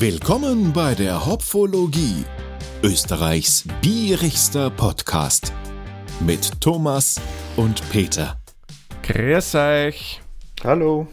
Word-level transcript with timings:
Willkommen 0.00 0.72
bei 0.72 0.94
der 0.94 1.26
Hopfologie, 1.26 2.24
Österreichs 2.84 3.64
bierigster 3.82 4.70
Podcast 4.70 5.52
mit 6.20 6.60
Thomas 6.60 7.20
und 7.56 7.82
Peter. 7.90 8.38
Grüß 9.02 9.56
euch. 9.56 10.20
Hallo. 10.62 11.08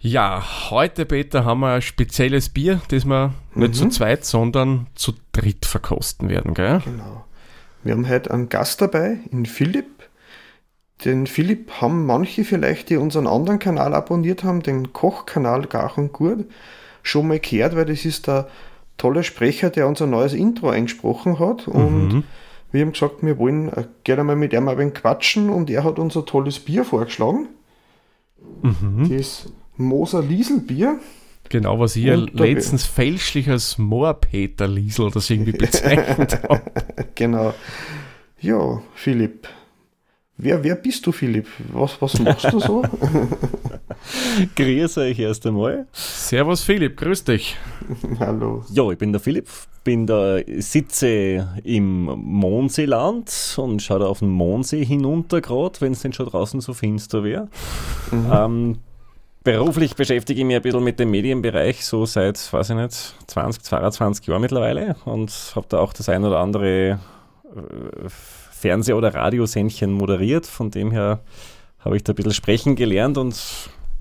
Ja, 0.00 0.42
heute, 0.70 1.04
Peter, 1.04 1.44
haben 1.44 1.60
wir 1.60 1.74
ein 1.74 1.82
spezielles 1.82 2.48
Bier, 2.48 2.80
das 2.88 3.04
wir 3.04 3.34
nicht 3.54 3.68
Mhm. 3.68 3.74
zu 3.74 3.88
zweit, 3.90 4.24
sondern 4.24 4.86
zu 4.94 5.12
dritt 5.32 5.66
verkosten 5.66 6.30
werden, 6.30 6.54
gell? 6.54 6.80
Genau. 6.86 7.26
Wir 7.82 7.92
haben 7.92 8.08
heute 8.08 8.30
einen 8.30 8.48
Gast 8.48 8.80
dabei, 8.80 9.18
in 9.30 9.44
Philipp. 9.44 10.08
Den 11.04 11.26
Philipp 11.26 11.82
haben 11.82 12.06
manche 12.06 12.44
vielleicht, 12.44 12.88
die 12.88 12.96
unseren 12.96 13.26
anderen 13.26 13.58
Kanal 13.58 13.92
abonniert 13.92 14.42
haben, 14.42 14.62
den 14.62 14.94
Kochkanal 14.94 15.66
Gach 15.66 15.98
und 15.98 16.14
Gut, 16.14 16.46
schon 17.04 17.28
mal 17.28 17.38
gehört, 17.38 17.76
weil 17.76 17.84
das 17.84 18.04
ist 18.04 18.26
der 18.26 18.48
tolle 18.96 19.22
Sprecher, 19.22 19.70
der 19.70 19.86
unser 19.86 20.08
neues 20.08 20.32
Intro 20.32 20.70
eingesprochen 20.70 21.38
hat. 21.38 21.68
Und 21.68 22.24
wir 22.72 22.82
haben 22.82 22.92
gesagt, 22.92 23.22
wir 23.22 23.38
wollen 23.38 23.68
äh, 23.68 23.84
gerne 24.02 24.24
mal 24.24 24.34
mit 24.34 24.52
ihm 24.52 24.68
ein 24.68 24.78
wenig 24.78 24.94
quatschen 24.94 25.48
und 25.48 25.70
er 25.70 25.84
hat 25.84 26.00
uns 26.00 26.16
ein 26.16 26.26
tolles 26.26 26.58
Bier 26.58 26.84
vorgeschlagen. 26.84 27.48
Das 29.08 29.52
Moser 29.76 30.22
Lieselbier. 30.22 30.98
Genau, 31.50 31.78
was 31.78 31.96
ich 31.96 32.04
ja 32.04 32.14
letztens 32.14 32.84
fälschlich 32.84 33.50
als 33.50 33.78
Moorpeter 33.78 34.66
Liesel 34.66 35.10
das 35.10 35.30
irgendwie 35.30 35.52
bezeichnet 35.58 36.42
habe. 36.42 36.62
Genau. 37.14 37.54
Ja, 38.40 38.82
Philipp. 38.94 39.48
Wer, 40.36 40.62
wer 40.64 40.74
bist 40.74 41.06
du, 41.06 41.12
Philipp? 41.12 41.46
Was, 41.72 42.00
was 42.02 42.18
machst 42.18 42.52
du 42.52 42.58
so? 42.58 42.82
Grüß 44.56 44.98
euch 44.98 45.18
erst 45.18 45.46
einmal. 45.46 45.86
Servus 45.92 46.62
Philipp, 46.62 46.96
grüß 46.96 47.22
dich. 47.24 47.56
Hallo. 48.18 48.64
Ja, 48.70 48.90
ich 48.90 48.98
bin 48.98 49.12
der 49.12 49.20
Philipp, 49.20 49.48
bin 49.84 50.06
da, 50.06 50.38
sitze 50.58 51.48
im 51.62 52.04
Monseeland 52.04 53.54
und 53.58 53.80
schaue 53.80 54.00
da 54.00 54.06
auf 54.06 54.18
den 54.18 54.28
Monsee 54.28 54.84
hinunter 54.84 55.40
gerade, 55.40 55.80
wenn 55.80 55.92
es 55.92 56.02
denn 56.02 56.12
schon 56.12 56.26
draußen 56.26 56.60
so 56.60 56.74
finster 56.74 57.22
wäre. 57.22 57.48
Ähm, 58.12 58.78
beruflich 59.44 59.94
beschäftige 59.94 60.40
ich 60.40 60.46
mich 60.46 60.56
ein 60.56 60.62
bisschen 60.62 60.82
mit 60.82 60.98
dem 60.98 61.12
Medienbereich, 61.12 61.84
so 61.84 62.06
seit, 62.06 62.52
weiß 62.52 62.70
ich 62.70 62.76
nicht, 62.76 63.14
20, 63.28 63.62
22 63.62 64.26
Jahren 64.26 64.40
mittlerweile 64.40 64.96
und 65.04 65.30
habe 65.54 65.66
da 65.68 65.78
auch 65.78 65.92
das 65.92 66.08
ein 66.08 66.24
oder 66.24 66.40
andere 66.40 66.98
äh, 67.54 68.08
Fernseh- 68.64 68.94
oder 68.94 69.12
Radiosendchen 69.14 69.92
moderiert. 69.92 70.46
Von 70.46 70.70
dem 70.70 70.90
her 70.90 71.20
habe 71.80 71.96
ich 71.96 72.02
da 72.04 72.12
ein 72.12 72.16
bisschen 72.16 72.32
sprechen 72.32 72.76
gelernt 72.76 73.18
und 73.18 73.34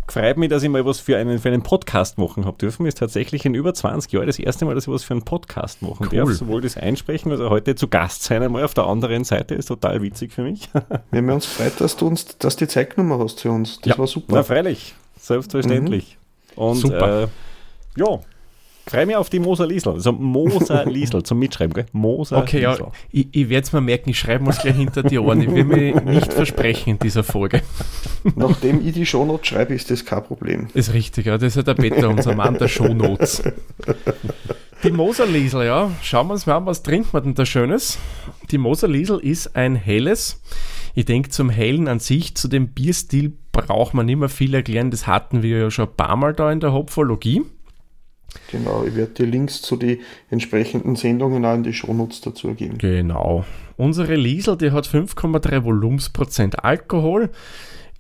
freut 0.08 0.38
mich, 0.38 0.50
dass 0.50 0.64
ich 0.64 0.70
mal 0.70 0.86
was 0.86 1.00
für 1.00 1.18
einen, 1.18 1.40
für 1.40 1.50
einen 1.50 1.64
Podcast 1.64 2.18
machen 2.18 2.46
habe 2.46 2.58
dürfen. 2.58 2.86
Ist 2.86 2.98
tatsächlich 3.00 3.46
in 3.46 3.56
über 3.56 3.74
20 3.74 4.12
Jahren 4.14 4.28
das 4.28 4.40
erste 4.40 4.64
Mal, 4.66 4.74
dass 4.76 4.86
ich 4.88 4.94
was 4.94 5.04
für 5.04 5.14
einen 5.16 5.24
Podcast 5.26 5.82
machen 5.82 6.08
Cool. 6.12 6.18
darf. 6.20 6.30
Sowohl 6.34 6.62
das 6.62 6.78
Einsprechen, 6.78 7.32
also 7.32 7.50
heute 7.50 7.76
zu 7.76 7.90
Gast 7.90 8.24
sein 8.24 8.42
einmal 8.42 8.64
auf 8.64 8.74
der 8.74 8.86
anderen 8.86 9.26
Seite, 9.26 9.56
ist 9.56 9.66
total 9.66 10.02
witzig 10.02 10.32
für 10.32 10.44
mich. 10.44 10.70
Wir 11.12 11.18
haben 11.20 11.30
uns 11.30 11.46
gefreut, 11.46 11.74
dass 11.80 11.98
du 11.98 12.08
uns, 12.08 12.38
dass 12.38 12.56
die 12.56 12.68
Zeit 12.68 12.96
genommen 12.96 13.22
hast 13.22 13.42
für 13.42 13.52
uns. 13.52 13.80
Das 13.82 13.92
Ja. 13.92 13.98
war 13.98 14.06
Na, 14.06 14.12
super. 14.12 14.44
freilich, 14.46 14.96
selbstverständlich. 15.20 16.18
Und 16.56 16.76
Super. 16.78 17.24
Äh, 17.24 17.28
ja, 17.98 18.20
freue 18.86 19.06
mich 19.06 19.16
auf 19.16 19.30
die 19.30 19.40
Moser 19.40 19.68
Liesel. 19.68 19.94
Also 19.94 20.12
Moser 20.12 20.86
Liesel 20.90 21.24
zum 21.24 21.40
Mitschreiben, 21.40 21.74
gell? 21.74 21.86
Moser 21.92 22.38
Okay, 22.38 22.62
ja, 22.62 22.72
Liesel. 22.72 22.88
ich, 23.12 23.28
ich 23.32 23.50
werde 23.50 23.66
es 23.66 23.74
mir 23.74 23.82
merken, 23.82 24.10
ich 24.10 24.20
schreibe 24.20 24.44
mir 24.44 24.52
es 24.52 24.60
gleich 24.60 24.76
hinter 24.76 25.04
die 25.04 25.20
Ohren. 25.20 25.42
Ich 25.42 25.52
will 25.52 25.64
mich 25.64 25.96
nicht 26.04 26.34
versprechen 26.34 26.92
in 26.92 27.00
dieser 27.00 27.24
Folge. 27.24 27.62
Nachdem 28.36 28.86
ich 28.86 28.94
die 28.94 29.06
Shownotes 29.06 29.48
schreibe, 29.48 29.74
ist 29.74 29.90
das 29.92 30.06
kein 30.06 30.24
Problem. 30.24 30.68
Ist 30.74 30.94
richtig, 30.94 31.26
ja. 31.26 31.38
Das 31.38 31.50
ist 31.50 31.56
ja 31.56 31.64
der 31.64 31.76
Peter, 31.76 32.10
unser 32.10 32.36
Mann 32.36 32.58
der 32.58 32.68
Shownotes. 32.68 33.44
Die 34.84 34.92
Moserliesel, 34.92 35.66
ja. 35.66 35.92
Schauen 36.02 36.28
wir 36.28 36.34
uns 36.34 36.46
mal 36.46 36.58
an, 36.58 36.66
was 36.66 36.84
trinkt 36.84 37.14
man 37.14 37.24
denn 37.24 37.36
da 37.36 37.46
Schönes? 37.46 37.98
Die 38.52 38.58
Moserliesel 38.58 39.20
ist 39.20 39.56
ein 39.56 39.76
helles. 39.76 40.42
Ich 40.94 41.06
denke, 41.06 41.30
zum 41.30 41.50
Hellen 41.50 41.88
an 41.88 42.00
sich, 42.00 42.36
zu 42.36 42.48
dem 42.48 42.68
Bierstil 42.68 43.34
braucht 43.52 43.94
man 43.94 44.06
nicht 44.06 44.20
mehr 44.20 44.30
viel 44.30 44.54
erklären. 44.54 44.92
Das 44.92 45.08
hatten 45.08 45.42
wir 45.42 45.58
ja 45.58 45.72
schon 45.72 45.88
ein 45.88 45.96
paar 45.96 46.16
Mal 46.18 46.34
da 46.34 46.52
in 46.52 46.60
der 46.60 46.74
Hopfologie. 46.74 47.44
Genau, 48.52 48.84
ich 48.84 48.96
werde 48.96 49.14
die 49.14 49.26
Links 49.26 49.62
zu 49.62 49.76
den 49.76 50.00
entsprechenden 50.30 50.96
Sendungen 50.96 51.46
auch 51.46 51.56
in 51.56 51.64
die 51.64 51.74
Shownotes 51.74 52.22
dazu 52.22 52.54
geben. 52.54 52.78
Genau. 52.78 53.46
Unsere 53.78 54.16
Liesel, 54.16 54.58
die 54.58 54.72
hat 54.72 54.88
5,3 54.88 55.64
Volumensprozent 55.64 56.64
Alkohol, 56.64 57.30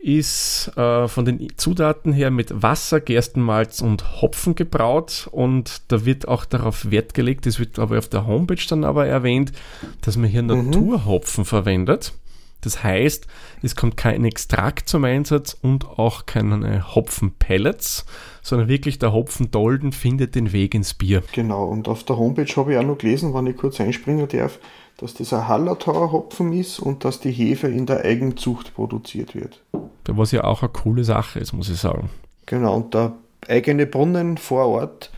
ist 0.03 0.69
äh, 0.75 1.07
von 1.07 1.23
den 1.23 1.47
Zutaten 1.55 2.11
her 2.11 2.29
mit 2.29 2.61
Wasser, 2.61 2.99
Gerstenmalz 2.99 3.81
und 3.81 4.21
Hopfen 4.21 4.53
gebraut 4.53 5.29
und 5.31 5.81
da 5.87 6.05
wird 6.05 6.27
auch 6.27 6.43
darauf 6.43 6.91
Wert 6.91 7.13
gelegt, 7.13 7.45
das 7.45 7.57
wird 7.57 7.79
aber 7.79 7.97
auf 7.97 8.09
der 8.09 8.27
Homepage 8.27 8.61
dann 8.67 8.83
aber 8.83 9.07
erwähnt, 9.07 9.53
dass 10.01 10.17
man 10.17 10.29
hier 10.29 10.41
Naturhopfen 10.41 11.45
verwendet. 11.45 12.13
Das 12.63 12.83
heißt, 12.83 13.27
es 13.61 13.75
kommt 13.75 13.97
kein 13.97 14.23
Extrakt 14.25 14.87
zum 14.87 15.03
Einsatz 15.03 15.57
und 15.61 15.87
auch 15.99 16.25
keine 16.25 16.95
Hopfenpellets, 16.95 18.05
sondern 18.41 18.67
wirklich 18.67 18.99
der 18.99 19.13
Hopfendolden 19.13 19.91
findet 19.91 20.35
den 20.35 20.51
Weg 20.53 20.73
ins 20.73 20.93
Bier. 20.93 21.23
Genau, 21.33 21.65
und 21.65 21.87
auf 21.87 22.03
der 22.03 22.17
Homepage 22.17 22.51
habe 22.55 22.73
ich 22.73 22.79
auch 22.79 22.83
noch 22.83 22.97
gelesen, 22.97 23.33
wenn 23.33 23.47
ich 23.47 23.57
kurz 23.57 23.79
einspringen 23.79 24.27
darf, 24.27 24.59
dass 24.97 25.13
das 25.13 25.33
ein 25.33 25.47
Hallertauer 25.47 26.11
Hopfen 26.11 26.53
ist 26.53 26.79
und 26.79 27.03
dass 27.03 27.19
die 27.19 27.31
Hefe 27.31 27.67
in 27.67 27.85
der 27.85 28.05
Eigenzucht 28.05 28.73
produziert 28.73 29.35
wird. 29.35 29.61
Was 30.07 30.31
ja 30.31 30.43
auch 30.43 30.61
eine 30.61 30.71
coole 30.71 31.03
Sache 31.03 31.39
ist, 31.39 31.53
muss 31.53 31.69
ich 31.69 31.77
sagen. 31.77 32.09
Genau, 32.45 32.75
und 32.75 32.93
der 32.93 33.13
eigene 33.47 33.85
Brunnen 33.85 34.37
vor 34.37 34.67
Ort 34.67 35.11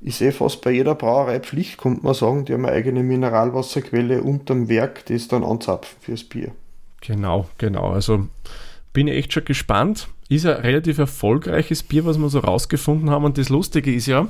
ist 0.00 0.20
eh 0.20 0.32
fast 0.32 0.62
bei 0.62 0.72
jeder 0.72 0.94
Brauerei 0.94 1.40
Pflicht, 1.40 1.78
kommt 1.78 2.02
man 2.02 2.14
sagen. 2.14 2.44
Die 2.44 2.52
haben 2.52 2.66
eine 2.66 2.74
eigene 2.74 3.02
Mineralwasserquelle 3.02 4.22
unterm 4.22 4.68
Werk, 4.68 5.06
das 5.06 5.28
dann 5.28 5.44
anzapfen 5.44 5.96
fürs 6.00 6.24
Bier. 6.24 6.52
Genau, 7.02 7.48
genau. 7.58 7.90
Also 7.90 8.28
bin 8.92 9.08
ich 9.08 9.16
echt 9.16 9.32
schon 9.34 9.44
gespannt. 9.44 10.08
Ist 10.28 10.46
ein 10.46 10.56
relativ 10.56 10.98
erfolgreiches 10.98 11.82
Bier, 11.82 12.06
was 12.06 12.16
wir 12.18 12.28
so 12.30 12.38
rausgefunden 12.38 13.10
haben. 13.10 13.24
Und 13.24 13.36
das 13.36 13.48
Lustige 13.50 13.92
ist 13.92 14.06
ja, 14.06 14.28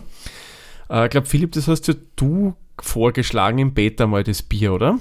äh, 0.91 1.05
ich 1.05 1.10
glaube, 1.10 1.27
Philipp, 1.28 1.53
das 1.53 1.69
hast 1.69 1.87
ja 1.88 1.94
du 2.16 2.55
vorgeschlagen 2.81 3.59
im 3.59 3.75
Beta 3.75 4.06
mal 4.06 4.25
das 4.25 4.43
Bier, 4.43 4.72
oder? 4.72 4.99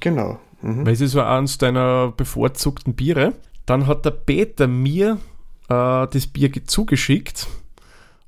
Genau. 0.00 0.38
Mhm. 0.60 0.84
Weil 0.84 0.92
es 0.92 1.00
ist 1.00 1.12
so 1.12 1.22
eines 1.22 1.56
deiner 1.58 2.12
bevorzugten 2.16 2.94
Biere. 2.94 3.32
Dann 3.64 3.86
hat 3.86 4.04
der 4.04 4.10
Peter 4.10 4.66
mir 4.66 5.18
äh, 5.68 6.06
das 6.08 6.26
Bier 6.26 6.48
ge- 6.48 6.64
zugeschickt. 6.64 7.46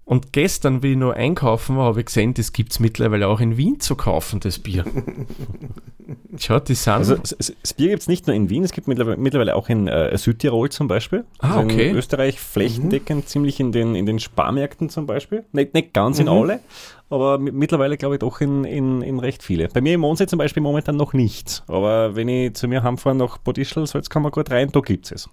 Und 0.06 0.32
gestern, 0.34 0.82
wie 0.82 0.92
ich 0.92 0.96
noch 0.98 1.12
einkaufen 1.12 1.78
war, 1.78 1.86
habe 1.86 2.00
ich 2.00 2.06
gesehen, 2.06 2.34
das 2.34 2.52
gibt 2.52 2.72
es 2.72 2.78
mittlerweile 2.80 3.26
auch 3.26 3.40
in 3.40 3.56
Wien 3.56 3.80
zu 3.80 3.96
kaufen, 3.96 4.38
das 4.40 4.58
Bier. 4.58 4.84
Schau, 6.38 6.60
die 6.60 6.74
sind. 6.74 6.92
Also 6.92 7.16
das 7.16 7.72
Bier 7.74 7.88
gibt 7.88 8.02
es 8.02 8.08
nicht 8.08 8.26
nur 8.26 8.36
in 8.36 8.50
Wien, 8.50 8.64
es 8.64 8.72
gibt 8.72 8.86
mittlerweile, 8.88 9.16
mittlerweile 9.16 9.54
auch 9.56 9.68
in 9.70 9.88
äh, 9.88 10.16
Südtirol 10.18 10.68
zum 10.68 10.88
Beispiel. 10.88 11.24
Ah, 11.38 11.56
also 11.56 11.60
okay. 11.60 11.88
In 11.90 11.96
Österreich 11.96 12.38
flächendeckend, 12.38 13.28
ziemlich 13.28 13.60
in 13.60 13.72
den, 13.72 13.94
in 13.94 14.04
den 14.04 14.18
Sparmärkten 14.18 14.90
zum 14.90 15.06
Beispiel. 15.06 15.44
Nicht, 15.52 15.72
nicht 15.72 15.94
ganz 15.94 16.18
Mhm. 16.18 16.22
in 16.22 16.28
alle, 16.28 16.60
aber 17.08 17.38
mi- 17.38 17.52
mittlerweile 17.52 17.96
glaube 17.96 18.16
ich 18.16 18.18
doch 18.18 18.40
in, 18.42 18.64
in, 18.64 19.00
in 19.00 19.18
recht 19.18 19.42
viele. 19.42 19.68
Bei 19.68 19.80
mir 19.80 19.94
im 19.94 20.00
Mondsee 20.00 20.26
zum 20.26 20.38
Beispiel 20.38 20.62
momentan 20.62 20.96
noch 20.96 21.14
nicht. 21.14 21.62
Aber 21.66 22.14
wenn 22.14 22.28
ich 22.28 22.54
zu 22.54 22.68
mir 22.68 22.82
heimfahre 22.82 23.14
nach 23.16 23.38
Bodischl, 23.38 23.86
Salzkammer 23.86 24.30
gut 24.30 24.50
rein, 24.50 24.70
da 24.70 24.80
gibt 24.80 25.06
es 25.06 25.12
es. 25.12 25.30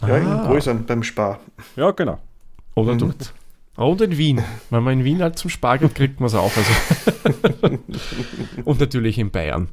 Ja, 0.00 0.16
in 0.16 0.26
Ah. 0.26 0.46
Größern 0.48 0.86
beim 0.86 1.02
Spar. 1.02 1.40
Ja, 1.76 1.90
genau. 1.90 2.18
Oder 2.74 2.94
dort. 2.94 3.34
Oder 3.76 4.06
in 4.06 4.16
Wien. 4.16 4.42
Wenn 4.70 4.82
man 4.82 4.94
in 5.00 5.04
Wien 5.04 5.22
halt 5.22 5.38
zum 5.38 5.50
Spargel 5.50 5.88
kriegt 5.90 6.18
man 6.20 6.28
es 6.28 6.34
auch. 6.34 6.50
Also. 6.56 7.78
Und 8.64 8.80
natürlich 8.80 9.18
in 9.18 9.30
Bayern. 9.30 9.68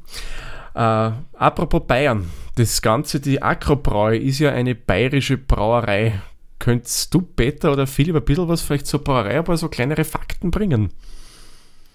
Äh, 0.76 1.12
apropos 1.38 1.84
Bayern. 1.88 2.30
Das 2.56 2.82
Ganze, 2.82 3.20
die 3.20 3.42
Akrobräu, 3.42 4.16
ist 4.16 4.40
ja 4.40 4.52
eine 4.52 4.76
bayerische 4.76 5.38
Brauerei. 5.38 6.20
Könntest 6.60 7.14
du, 7.14 7.22
Peter 7.22 7.72
oder 7.72 7.88
Philipp, 7.88 8.16
ein 8.16 8.24
bisschen 8.24 8.48
was 8.48 8.62
vielleicht 8.62 8.88
zur 8.88 9.04
Brauerei, 9.04 9.38
aber 9.40 9.58
so 9.58 9.68
kleinere 9.70 10.04
Fakten 10.04 10.52
bringen? 10.52 10.90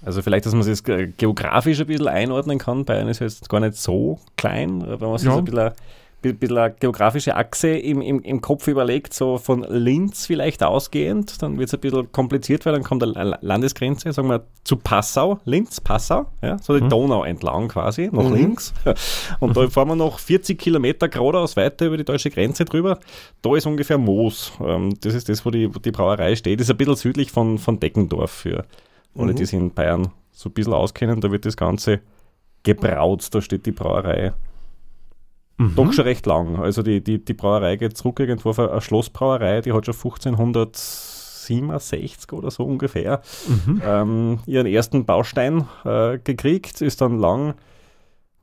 Also 0.05 0.23
vielleicht, 0.23 0.47
dass 0.47 0.53
man 0.53 0.61
es 0.63 0.69
jetzt 0.69 0.85
ge- 0.85 1.13
geografisch 1.17 1.81
ein 1.81 1.87
bisschen 1.87 2.09
einordnen 2.09 2.59
kann. 2.59 2.85
Bayern 2.85 3.09
ist 3.09 3.21
jetzt 3.21 3.49
gar 3.49 3.61
nicht 3.61 3.77
so 3.77 4.21
klein, 4.37 4.83
wenn 4.87 5.09
man 5.09 5.19
sich 5.19 5.29
Ja. 5.29 5.37
ein 5.37 5.45
bisschen, 5.45 5.73
bisschen 6.21 6.59
eine 6.59 6.75
geografische 6.75 7.37
Achse 7.37 7.69
im, 7.69 8.01
im, 8.03 8.21
im 8.23 8.41
Kopf 8.41 8.67
überlegt, 8.67 9.15
so 9.15 9.39
von 9.39 9.65
Linz 9.69 10.27
vielleicht 10.27 10.63
ausgehend, 10.65 11.41
dann 11.43 11.59
wird 11.59 11.69
es 11.69 11.75
ein 11.75 11.81
bisschen 11.81 12.11
kompliziert, 12.11 12.67
weil 12.67 12.73
dann 12.73 12.83
kommt 12.83 13.03
eine 13.05 13.13
La- 13.13 13.39
Landesgrenze, 13.41 14.13
sagen 14.13 14.29
wir 14.29 14.45
zu 14.65 14.77
Passau, 14.77 15.39
Linz, 15.45 15.81
Passau, 15.81 16.27
ja, 16.43 16.59
so 16.59 16.79
die 16.79 16.89
Donau 16.89 17.23
entlang 17.25 17.69
quasi, 17.69 18.09
nach 18.13 18.31
links. 18.31 18.75
Und 19.41 19.57
da 19.57 19.69
fahren 19.69 19.89
wir 19.89 19.97
noch 19.97 20.19
40 20.19 20.59
Kilometer 20.59 21.09
geradeaus 21.09 21.57
weiter 21.57 21.87
über 21.87 21.97
die 21.97 22.05
deutsche 22.05 22.31
Grenze 22.31 22.65
drüber. 22.65 22.99
Da 23.43 23.55
ist 23.57 23.67
ungefähr 23.67 23.99
Moos. 23.99 24.53
Ähm, 24.61 24.95
das 25.01 25.15
ist 25.15 25.29
das, 25.29 25.47
wo 25.47 25.51
die, 25.51 25.73
wo 25.75 25.79
die 25.79 25.93
Brauerei 25.93 26.35
steht. 26.35 26.61
Ist 26.61 26.71
ein 26.71 26.77
bisschen 26.77 26.97
südlich 26.97 27.31
von, 27.31 27.59
von 27.59 27.79
Deckendorf 27.79 28.31
für 28.31 28.65
alle, 29.17 29.35
die 29.35 29.45
sich 29.47 29.59
in 29.59 29.73
Bayern 29.73 30.09
so 30.33 30.49
ein 30.49 30.53
bisschen 30.53 30.73
auskennen, 30.75 31.21
da 31.21 31.31
wird 31.33 31.45
das 31.45 31.57
Ganze 31.57 32.01
gebraut, 32.63 33.27
da 33.31 33.41
steht 33.41 33.67
die 33.67 33.73
Brauerei. 33.73 34.33
Doch 35.59 35.93
schon 35.93 36.05
recht 36.05 36.25
lang. 36.27 36.57
Also 36.57 36.83
die, 36.83 37.03
die, 37.03 37.25
die 37.25 37.35
Brauerei 37.35 37.77
geht 37.77 37.97
zurück 37.97 38.21
irgendwo 38.21 38.51
auf 38.51 38.61
eine 38.61 38.81
Schlossbrauerei, 38.81 39.61
die 39.61 39.73
hat 39.73 39.87
schon 39.87 39.97
1967 39.97 42.33
oder 42.33 42.53
so 42.53 42.63
ungefähr 42.63 43.23
mhm. 43.49 43.83
ähm, 43.85 44.39
ihren 44.47 44.67
ersten 44.67 45.05
Baustein 45.05 45.67
äh, 45.85 46.19
gekriegt, 46.19 46.81
ist 46.81 47.01
dann 47.01 47.19
lang 47.19 47.55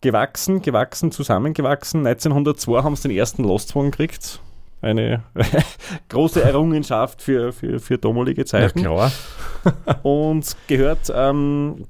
gewachsen, 0.02 0.62
gewachsen, 0.62 1.12
zusammengewachsen. 1.12 2.06
1902 2.06 2.84
haben 2.84 2.98
sie 2.98 3.08
den 3.08 3.18
ersten 3.18 3.44
Lostwagen 3.44 3.92
gekriegt. 3.92 4.42
Eine 4.82 5.24
große 6.10 6.44
Errungenschaft 6.44 7.22
für, 7.22 7.54
für, 7.54 7.80
für 7.80 7.98
domalige 7.98 8.44
Zeiten. 8.46 8.80
Ja, 8.80 8.84
klar. 8.84 9.10
Und 10.04 10.58
gehört 10.68 11.14
ähm, 11.16 11.86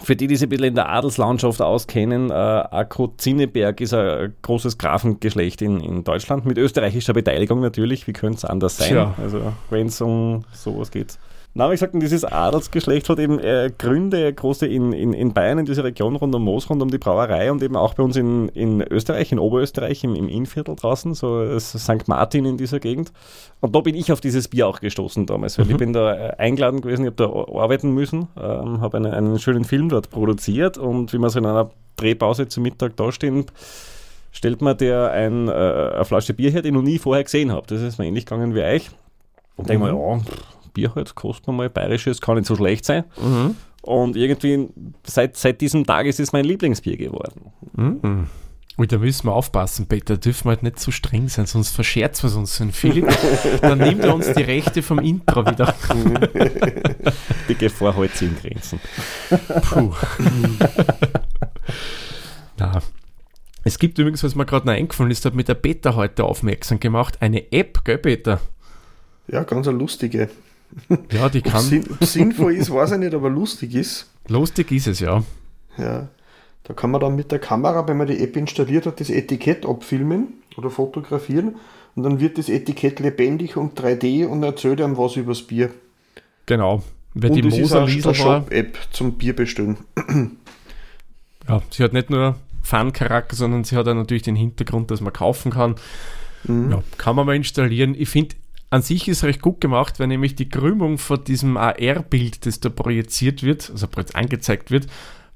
für 0.00 0.16
die, 0.16 0.26
die 0.26 0.36
sich 0.36 0.46
ein 0.46 0.48
bisschen 0.48 0.64
in 0.66 0.74
der 0.74 0.88
Adelslandschaft 0.88 1.60
auskennen, 1.60 2.30
äh, 2.30 2.32
Akko 2.32 3.08
Zinneberg 3.18 3.80
ist 3.80 3.92
ein 3.92 4.34
großes 4.40 4.78
Grafengeschlecht 4.78 5.60
in, 5.60 5.80
in 5.80 6.02
Deutschland 6.02 6.46
mit 6.46 6.56
österreichischer 6.56 7.12
Beteiligung 7.12 7.60
natürlich. 7.60 8.06
Wie 8.06 8.12
könnte 8.12 8.38
es 8.38 8.44
anders 8.44 8.78
sein? 8.78 8.88
Tja. 8.88 9.14
Also, 9.18 9.52
wenn 9.68 9.88
es 9.88 10.00
um 10.00 10.44
sowas 10.52 10.90
geht. 10.90 11.18
Na, 11.54 11.68
wie 11.68 11.72
gesagt, 11.72 11.92
dieses 11.94 12.24
Adelsgeschlecht 12.24 13.10
hat 13.10 13.18
eben 13.18 13.38
äh, 13.38 13.70
Gründe, 13.76 14.32
große 14.32 14.66
in, 14.66 14.94
in, 14.94 15.12
in 15.12 15.34
Bayern, 15.34 15.58
in 15.58 15.66
dieser 15.66 15.84
Region 15.84 16.16
rund 16.16 16.34
um 16.34 16.42
Moos, 16.42 16.70
rund 16.70 16.80
um 16.80 16.90
die 16.90 16.96
Brauerei 16.96 17.52
und 17.52 17.62
eben 17.62 17.76
auch 17.76 17.92
bei 17.92 18.02
uns 18.02 18.16
in, 18.16 18.48
in 18.50 18.80
Österreich, 18.80 19.32
in 19.32 19.38
Oberösterreich, 19.38 20.02
im, 20.02 20.14
im 20.14 20.28
Innviertel 20.28 20.76
draußen, 20.76 21.12
so 21.12 21.58
St. 21.58 22.08
Martin 22.08 22.46
in 22.46 22.56
dieser 22.56 22.80
Gegend. 22.80 23.12
Und 23.60 23.76
da 23.76 23.80
bin 23.80 23.94
ich 23.94 24.10
auf 24.12 24.22
dieses 24.22 24.48
Bier 24.48 24.66
auch 24.66 24.80
gestoßen 24.80 25.26
damals, 25.26 25.58
weil 25.58 25.66
mhm. 25.66 25.70
ich 25.72 25.76
bin 25.76 25.92
da 25.92 26.14
äh, 26.14 26.36
eingeladen 26.38 26.80
gewesen, 26.80 27.04
ich 27.04 27.12
habe 27.12 27.16
da 27.16 27.60
arbeiten 27.60 27.92
müssen, 27.92 28.28
ähm, 28.40 28.80
habe 28.80 28.96
einen, 28.96 29.12
einen 29.12 29.38
schönen 29.38 29.64
Film 29.64 29.90
dort 29.90 30.08
produziert 30.08 30.78
und 30.78 31.12
wie 31.12 31.18
wir 31.18 31.28
so 31.28 31.38
in 31.38 31.44
einer 31.44 31.70
Drehpause 31.96 32.48
zum 32.48 32.62
Mittag 32.62 32.96
dastehen, 32.96 33.44
stellt 34.30 34.62
mir 34.62 34.74
der 34.74 35.10
ein, 35.10 35.48
äh, 35.48 35.52
eine 35.52 36.04
Flasche 36.06 36.32
Bier 36.32 36.50
her, 36.50 36.62
die 36.62 36.68
ich 36.68 36.74
noch 36.74 36.80
nie 36.80 36.98
vorher 36.98 37.24
gesehen 37.24 37.52
habe. 37.52 37.66
Das 37.66 37.82
ist 37.82 37.98
mir 37.98 38.06
ähnlich 38.06 38.24
gegangen 38.24 38.54
wie 38.54 38.62
euch. 38.62 38.90
Und 39.56 39.68
denke 39.68 39.84
mhm. 39.84 39.92
mir, 39.92 40.02
ja, 40.16 40.20
Bier 40.72 40.94
halt, 40.94 41.14
kostet 41.14 41.46
man 41.46 41.56
mal 41.56 41.70
bayerisches, 41.70 42.20
kann 42.20 42.36
nicht 42.36 42.46
so 42.46 42.56
schlecht 42.56 42.84
sein. 42.84 43.04
Mhm. 43.20 43.56
Und 43.82 44.16
irgendwie 44.16 44.68
seit, 45.04 45.36
seit 45.36 45.60
diesem 45.60 45.84
Tag 45.84 46.06
ist 46.06 46.20
es 46.20 46.32
mein 46.32 46.44
Lieblingsbier 46.44 46.96
geworden. 46.96 47.52
Mhm. 47.76 48.26
Und 48.76 48.90
da 48.90 48.98
müssen 48.98 49.26
wir 49.26 49.34
aufpassen, 49.34 49.86
Peter, 49.86 50.14
da 50.14 50.20
dürfen 50.20 50.46
wir 50.46 50.50
halt 50.50 50.62
nicht 50.62 50.78
zu 50.78 50.86
so 50.86 50.90
streng 50.92 51.28
sein, 51.28 51.44
sonst 51.46 51.70
verscherzt 51.70 52.22
wir 52.22 52.34
uns. 52.36 52.58
Und 52.60 52.74
Philipp, 52.74 53.06
dann 53.60 53.78
nimmt 53.78 54.02
er 54.02 54.14
uns 54.14 54.32
die 54.32 54.42
Rechte 54.42 54.82
vom 54.82 54.98
Intro 54.98 55.44
wieder. 55.46 55.74
die 57.48 57.54
Gefahr 57.54 57.94
hält 57.96 58.16
sich 58.16 58.28
in 58.28 58.36
Grenzen. 58.36 58.80
Puh. 59.62 59.92
Na. 62.56 62.80
Es 63.64 63.78
gibt 63.78 63.98
übrigens, 63.98 64.24
was 64.24 64.34
mir 64.34 64.46
gerade 64.46 64.66
noch 64.66 64.72
eingefallen 64.72 65.10
ist, 65.10 65.24
hat 65.24 65.34
mit 65.34 65.48
der 65.48 65.54
Beta 65.54 65.94
heute 65.94 66.24
aufmerksam 66.24 66.80
gemacht, 66.80 67.18
eine 67.20 67.52
App, 67.52 67.84
gell, 67.84 67.98
Peter? 67.98 68.40
Ja, 69.28 69.44
ganz 69.44 69.68
eine 69.68 69.78
lustige. 69.78 70.30
Ja, 71.10 71.28
die 71.28 71.42
kann. 71.42 71.62
Sinn, 71.62 71.84
sinnvoll 72.00 72.54
ist, 72.54 72.72
weiß 72.72 72.92
ich 72.92 72.98
nicht, 72.98 73.14
aber 73.14 73.28
lustig 73.30 73.74
ist. 73.74 74.10
Lustig 74.28 74.72
ist 74.72 74.86
es, 74.86 75.00
ja. 75.00 75.22
Ja. 75.76 76.08
Da 76.64 76.74
kann 76.74 76.92
man 76.92 77.00
dann 77.00 77.16
mit 77.16 77.32
der 77.32 77.40
Kamera, 77.40 77.86
wenn 77.88 77.96
man 77.96 78.06
die 78.06 78.22
App 78.22 78.36
installiert 78.36 78.86
hat, 78.86 79.00
das 79.00 79.10
Etikett 79.10 79.66
abfilmen 79.66 80.34
oder 80.56 80.70
fotografieren 80.70 81.56
und 81.96 82.04
dann 82.04 82.20
wird 82.20 82.38
das 82.38 82.48
Etikett 82.48 83.00
lebendig 83.00 83.56
und 83.56 83.78
3D 83.78 84.26
und 84.26 84.42
erzählt 84.42 84.80
einem 84.80 84.96
was 84.96 85.16
übers 85.16 85.42
Bier. 85.42 85.70
Genau. 86.46 86.82
Wer 87.14 87.30
und 87.30 87.36
die 87.36 87.42
Moser 87.42 87.86
ist 87.86 88.06
eine 88.06 88.14
Shop-App 88.14 88.78
zum 88.90 89.14
Bier 89.18 89.34
bestellen. 89.34 89.78
Ja, 91.48 91.60
sie 91.70 91.82
hat 91.82 91.92
nicht 91.92 92.10
nur 92.10 92.36
Fun-Charakter, 92.62 93.36
sondern 93.36 93.64
sie 93.64 93.76
hat 93.76 93.88
auch 93.88 93.94
natürlich 93.94 94.22
den 94.22 94.36
Hintergrund, 94.36 94.90
dass 94.90 95.00
man 95.00 95.12
kaufen 95.12 95.50
kann. 95.50 95.74
Mhm. 96.44 96.70
Ja, 96.70 96.82
kann 96.96 97.16
man 97.16 97.26
mal 97.26 97.36
installieren. 97.36 97.94
Ich 97.98 98.08
finde, 98.08 98.36
an 98.72 98.80
sich 98.80 99.06
ist 99.06 99.22
recht 99.22 99.42
gut 99.42 99.60
gemacht, 99.60 100.00
weil 100.00 100.06
nämlich 100.06 100.34
die 100.34 100.48
Krümmung 100.48 100.96
von 100.96 101.22
diesem 101.22 101.58
AR-Bild, 101.58 102.46
das 102.46 102.58
da 102.58 102.70
projiziert 102.70 103.42
wird, 103.42 103.68
also 103.70 103.86
angezeigt 104.14 104.70
wird, 104.70 104.86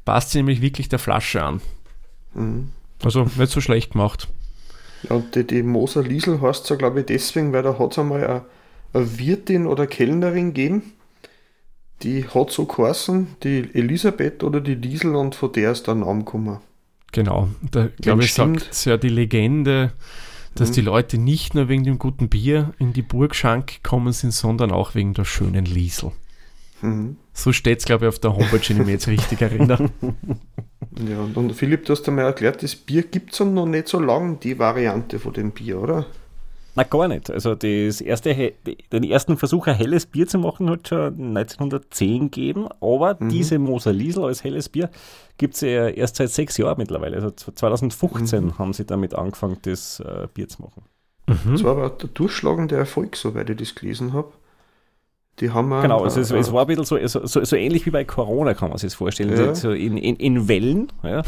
passt 0.07 0.35
nämlich 0.35 0.63
wirklich 0.63 0.89
der 0.89 0.99
Flasche 0.99 1.43
an. 1.43 1.61
Mhm. 2.33 2.73
Also 3.05 3.25
nicht 3.37 3.53
so 3.53 3.61
schlecht 3.61 3.93
gemacht. 3.93 4.29
Ja, 5.03 5.17
und 5.17 5.35
die, 5.35 5.47
die 5.47 5.63
Moser 5.63 6.03
Liesel 6.03 6.41
heißt 6.41 6.65
so, 6.65 6.79
glaube 6.79 7.01
ich, 7.01 7.07
deswegen, 7.07 7.53
weil 7.53 7.63
da 7.63 7.79
hat 7.79 7.93
es 7.93 7.99
einmal 7.99 8.25
eine, 8.25 8.45
eine 8.95 9.19
Wirtin 9.19 9.67
oder 9.67 9.87
Kellnerin 9.87 10.55
gegeben, 10.55 10.95
die 12.03 12.27
hat 12.27 12.51
so 12.51 12.65
geheißen, 12.65 13.37
die 13.43 13.69
Elisabeth 13.75 14.45
oder 14.45 14.63
die 14.63 14.77
Liesel 14.77 15.15
und 15.15 15.35
von 15.35 15.53
der 15.53 15.73
ist 15.73 15.87
der 15.87 15.95
Name 15.95 16.21
gekommen. 16.21 16.61
Genau, 17.13 17.49
da 17.71 17.89
glaube 18.01 18.25
ich, 18.25 18.33
sagt 18.33 18.87
ja 18.87 18.97
die 18.97 19.11
Legende, 19.11 19.93
dass 20.57 20.71
mhm. 20.71 20.75
die 20.75 20.81
Leute 20.81 21.19
nicht 21.19 21.55
nur 21.55 21.69
wegen 21.69 21.85
dem 21.85 21.99
guten 21.99 22.29
Bier 22.29 22.73
in 22.79 22.93
die 22.93 23.03
Burgschank 23.03 23.83
gekommen 23.83 24.13
sind, 24.13 24.33
sondern 24.33 24.73
auch 24.73 24.95
wegen 24.95 25.15
der 25.15 25.25
schönen 25.25 25.65
Liesel. 25.65 26.13
Mhm. 26.83 27.17
So 27.33 27.53
steht 27.53 27.79
es, 27.79 27.85
glaube 27.85 28.07
ich, 28.07 28.09
auf 28.09 28.19
der 28.19 28.35
Homepage, 28.35 28.69
wenn 28.69 28.77
ich 28.77 28.85
mich 28.85 28.89
jetzt 28.89 29.09
richtig 29.09 29.41
erinnere. 29.41 29.91
Ja, 31.09 31.21
und, 31.21 31.37
und 31.37 31.53
Philipp, 31.53 31.85
du 31.85 31.93
hast 31.93 32.09
einmal 32.09 32.25
erklärt, 32.25 32.63
das 32.63 32.75
Bier 32.75 33.03
gibt 33.03 33.33
es 33.33 33.41
noch 33.41 33.67
nicht 33.67 33.89
so 33.89 34.01
lange, 34.01 34.37
die 34.37 34.59
Variante 34.59 35.19
von 35.19 35.35
dem 35.35 35.51
Bier, 35.51 35.81
oder? 35.81 36.07
Na, 36.77 36.83
gar 36.83 37.09
nicht. 37.09 37.31
Also 37.31 37.55
das 37.55 38.03
erste, 38.03 38.53
den 38.93 39.03
ersten 39.03 39.39
Versuch, 39.39 39.67
ein 39.67 39.75
helles 39.75 40.05
Bier 40.05 40.27
zu 40.27 40.39
machen, 40.39 40.69
hat 40.69 40.89
schon 40.89 41.37
1910 41.37 42.31
gegeben, 42.31 42.69
aber 42.81 43.17
mhm. 43.19 43.31
diese 43.31 43.59
Moser 43.59 43.95
Liesel 43.95 44.25
als 44.25 44.45
helles 44.45 44.69
Bier 44.69 44.91
gibt 45.39 45.55
es 45.55 45.63
ja 45.63 45.89
erst 45.89 46.17
seit 46.17 46.31
sechs 46.31 46.59
Jahren 46.59 46.77
mittlerweile. 46.77 47.17
Also 47.17 47.31
2015 47.31 48.45
mhm. 48.45 48.59
haben 48.59 48.75
sie 48.75 48.85
damit 48.85 49.15
angefangen, 49.15 49.57
das 49.63 50.01
äh, 50.01 50.29
Bier 50.33 50.49
zu 50.49 50.63
machen. 50.63 50.83
Mhm. 51.27 51.53
Das 51.53 51.65
war 51.65 51.73
aber 51.73 51.89
der 51.89 52.11
durchschlagende 52.11 52.77
Erfolg, 52.77 53.17
soweit 53.17 53.49
ich 53.49 53.57
das 53.57 53.75
gelesen 53.75 54.13
habe. 54.13 54.33
Die 55.41 55.51
haben 55.51 55.69
genau, 55.83 56.03
also 56.03 56.19
es, 56.19 56.31
es, 56.31 56.51
war 56.51 56.63
ein 56.63 56.67
bisschen 56.67 56.85
so, 56.85 57.27
so, 57.27 57.45
so, 57.45 57.57
ähnlich 57.57 57.85
wie 57.85 57.91
bei 57.91 58.05
Corona, 58.05 58.55
kann 58.55 58.71
man 58.71 58.79
sich 58.79 58.89
das 58.89 58.95
vorstellen. 58.95 59.37
Ja. 59.37 59.55
So 59.55 59.73
in, 59.73 59.99
in, 59.99 60.17
in 60.17 60.49
Wellen. 60.49 60.89
Ja. 61.03 61.23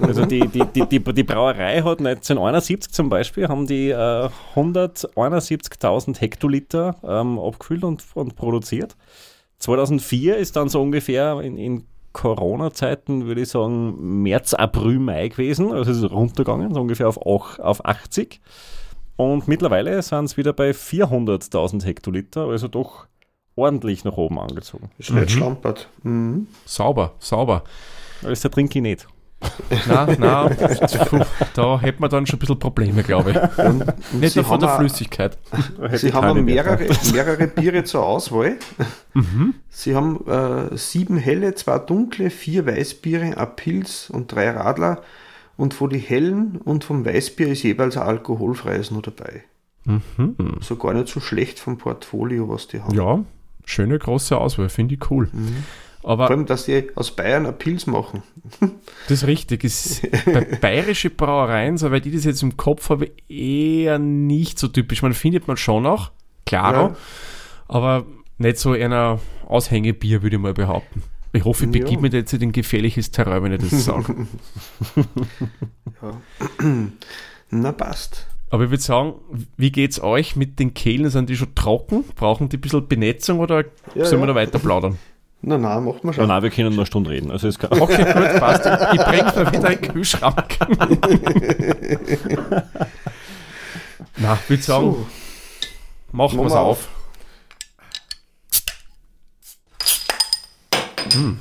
Also 0.00 0.26
die, 0.26 0.46
die, 0.48 0.64
die, 0.66 0.86
die, 0.86 1.00
die 1.00 1.22
Brauerei 1.22 1.76
hat 1.76 2.00
1971 2.00 2.92
zum 2.92 3.08
Beispiel 3.08 3.48
haben 3.48 3.66
die 3.66 3.88
äh, 3.88 4.28
171.000 4.54 6.20
Hektoliter 6.20 6.96
ähm, 7.02 7.38
abgefüllt 7.38 7.84
und, 7.84 8.04
und 8.12 8.36
produziert. 8.36 8.96
2004 9.60 10.36
ist 10.36 10.56
dann 10.56 10.68
so 10.68 10.82
ungefähr 10.82 11.40
in, 11.40 11.56
in 11.56 11.86
Corona-Zeiten, 12.12 13.24
würde 13.24 13.40
ich 13.40 13.48
sagen, 13.48 14.22
März, 14.22 14.52
April, 14.52 14.98
Mai 14.98 15.28
gewesen. 15.28 15.72
Also 15.72 15.90
es 15.90 15.98
ist 15.98 16.10
runtergegangen, 16.10 16.74
so 16.74 16.82
ungefähr 16.82 17.08
auf, 17.08 17.16
auf 17.16 17.84
80. 17.84 18.40
Und 19.16 19.48
mittlerweile 19.48 20.02
sind 20.02 20.24
es 20.24 20.36
wieder 20.36 20.52
bei 20.52 20.70
400.000 20.72 21.84
Hektoliter, 21.84 22.48
also 22.48 22.68
doch 22.68 23.06
ordentlich 23.56 24.04
nach 24.04 24.16
oben 24.16 24.38
angezogen. 24.38 24.90
Ist 24.98 25.10
nicht 25.10 25.24
mhm. 25.24 25.28
schlampert. 25.28 25.88
Mhm. 26.02 26.48
Sauber, 26.64 27.12
sauber. 27.18 27.64
Das 28.22 28.40
der 28.40 28.50
trinke 28.50 28.78
ich 28.78 28.82
nicht. 28.82 29.06
Nein, 29.88 30.16
nein, 30.20 30.56
da 31.54 31.80
hätte 31.80 32.00
man 32.00 32.10
dann 32.10 32.26
schon 32.26 32.36
ein 32.36 32.40
bisschen 32.40 32.58
Probleme, 32.58 33.02
glaube 33.02 33.32
ich. 33.32 33.64
Und, 33.64 33.84
nicht 34.14 34.36
nur 34.36 34.44
von 34.44 34.60
der 34.60 34.70
Flüssigkeit. 34.70 35.36
Sie 35.92 36.12
haben 36.12 36.44
mehrere, 36.44 36.86
mehrere 37.12 37.46
Biere 37.48 37.84
zur 37.84 38.06
Auswahl. 38.06 38.56
Mhm. 39.12 39.54
Sie 39.68 39.94
haben 39.94 40.26
äh, 40.26 40.76
sieben 40.76 41.18
helle, 41.18 41.54
zwei 41.54 41.78
dunkle, 41.78 42.30
vier 42.30 42.66
Weißbiere, 42.66 43.36
ein 43.36 43.56
Pilz 43.56 44.10
und 44.10 44.32
drei 44.32 44.50
Radler. 44.50 45.02
Und 45.56 45.74
von 45.74 45.90
den 45.90 46.00
hellen 46.00 46.56
und 46.56 46.84
vom 46.84 47.04
Weißbier 47.04 47.48
ist 47.48 47.62
jeweils 47.62 47.96
ein 47.96 48.02
alkoholfreies 48.02 48.90
nur 48.90 49.02
dabei. 49.02 49.44
Mhm. 49.84 50.36
So 50.60 50.76
gar 50.76 50.94
nicht 50.94 51.08
so 51.08 51.20
schlecht 51.20 51.60
vom 51.60 51.78
Portfolio, 51.78 52.48
was 52.48 52.66
die 52.66 52.80
haben. 52.80 52.94
Ja, 52.94 53.22
schöne 53.64 53.98
große 53.98 54.36
Auswahl, 54.36 54.68
finde 54.68 54.94
ich 54.94 55.10
cool. 55.10 55.28
Mhm. 55.32 55.64
Aber 56.04 56.26
Vor 56.26 56.36
allem, 56.36 56.46
dass 56.46 56.66
die 56.66 56.90
aus 56.96 57.16
Bayern 57.16 57.46
ein 57.46 57.56
Pilz 57.58 57.86
machen. 57.86 58.22
Das 59.08 59.22
ist 59.22 59.26
richtig. 59.26 59.64
Ist 59.64 60.02
bei 60.26 60.40
bayerische 60.60 61.10
Brauereien, 61.10 61.76
soweit 61.76 62.06
ich 62.06 62.14
das 62.14 62.24
jetzt 62.24 62.42
im 62.42 62.56
Kopf 62.56 62.90
habe, 62.90 63.10
eher 63.28 63.98
nicht 63.98 64.58
so 64.58 64.68
typisch. 64.68 65.02
Man 65.02 65.14
findet 65.14 65.46
man 65.46 65.56
schon 65.56 65.82
noch, 65.82 66.12
klar, 66.46 66.72
ja. 66.74 66.96
aber 67.68 68.06
nicht 68.38 68.58
so 68.58 68.72
einer 68.72 69.18
Aushängebier, 69.46 70.22
würde 70.22 70.36
ich 70.36 70.42
mal 70.42 70.54
behaupten. 70.54 71.02
Ich 71.34 71.44
hoffe, 71.44 71.64
ich 71.64 71.70
begib 71.70 71.94
ja. 71.94 72.00
mir 72.00 72.08
jetzt 72.08 72.32
in 72.32 72.42
ein 72.42 72.52
gefährliches 72.52 73.10
Terrain, 73.10 73.42
wenn 73.42 73.52
ich 73.52 73.68
das 73.68 73.84
sage. 73.84 74.26
ja. 76.02 76.20
Na, 77.50 77.72
passt. 77.72 78.26
Aber 78.54 78.62
ich 78.62 78.70
würde 78.70 78.84
sagen, 78.84 79.14
wie 79.56 79.72
geht 79.72 79.90
es 79.90 80.00
euch 80.00 80.36
mit 80.36 80.60
den 80.60 80.74
Kehlen? 80.74 81.10
Sind 81.10 81.28
die 81.28 81.34
schon 81.36 81.56
trocken? 81.56 82.04
Brauchen 82.14 82.48
die 82.48 82.56
ein 82.56 82.60
bisschen 82.60 82.86
Benetzung 82.86 83.40
oder 83.40 83.64
ja, 83.96 84.04
sollen 84.04 84.22
wir 84.22 84.28
da 84.28 84.36
weiter 84.36 84.60
plaudern? 84.60 84.96
Nein, 85.42 85.62
nein, 85.62 85.82
macht 85.82 86.04
man 86.04 86.14
schon. 86.14 86.28
Nein, 86.28 86.40
wir 86.40 86.50
können 86.50 86.68
nur 86.68 86.78
eine 86.78 86.86
Stunde 86.86 87.10
reden. 87.10 87.32
Also 87.32 87.48
ist 87.48 87.58
okay, 87.64 88.04
gut, 88.14 88.38
passt. 88.38 88.64
Ich 88.64 89.00
bringe 89.02 89.24
mir 89.24 89.52
wieder 89.52 89.68
einen 89.70 89.80
Kühlschrank. 89.80 90.56
Na, 94.18 94.38
ich 94.40 94.48
würde 94.48 94.62
sagen, 94.62 94.84
so. 94.84 95.06
machen 96.12 96.38
wir 96.38 96.46
es 96.46 96.52
auf. 96.52 96.88
Hm. 101.12 101.40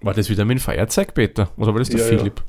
War 0.00 0.14
das 0.14 0.30
wieder 0.30 0.44
mein 0.44 0.60
Feierzeug, 0.60 1.12
Peter? 1.12 1.50
Oder 1.56 1.72
war 1.72 1.80
das 1.80 1.88
der 1.88 1.98
ja, 1.98 2.06
Philipp? 2.06 2.38
Ja. 2.38 2.44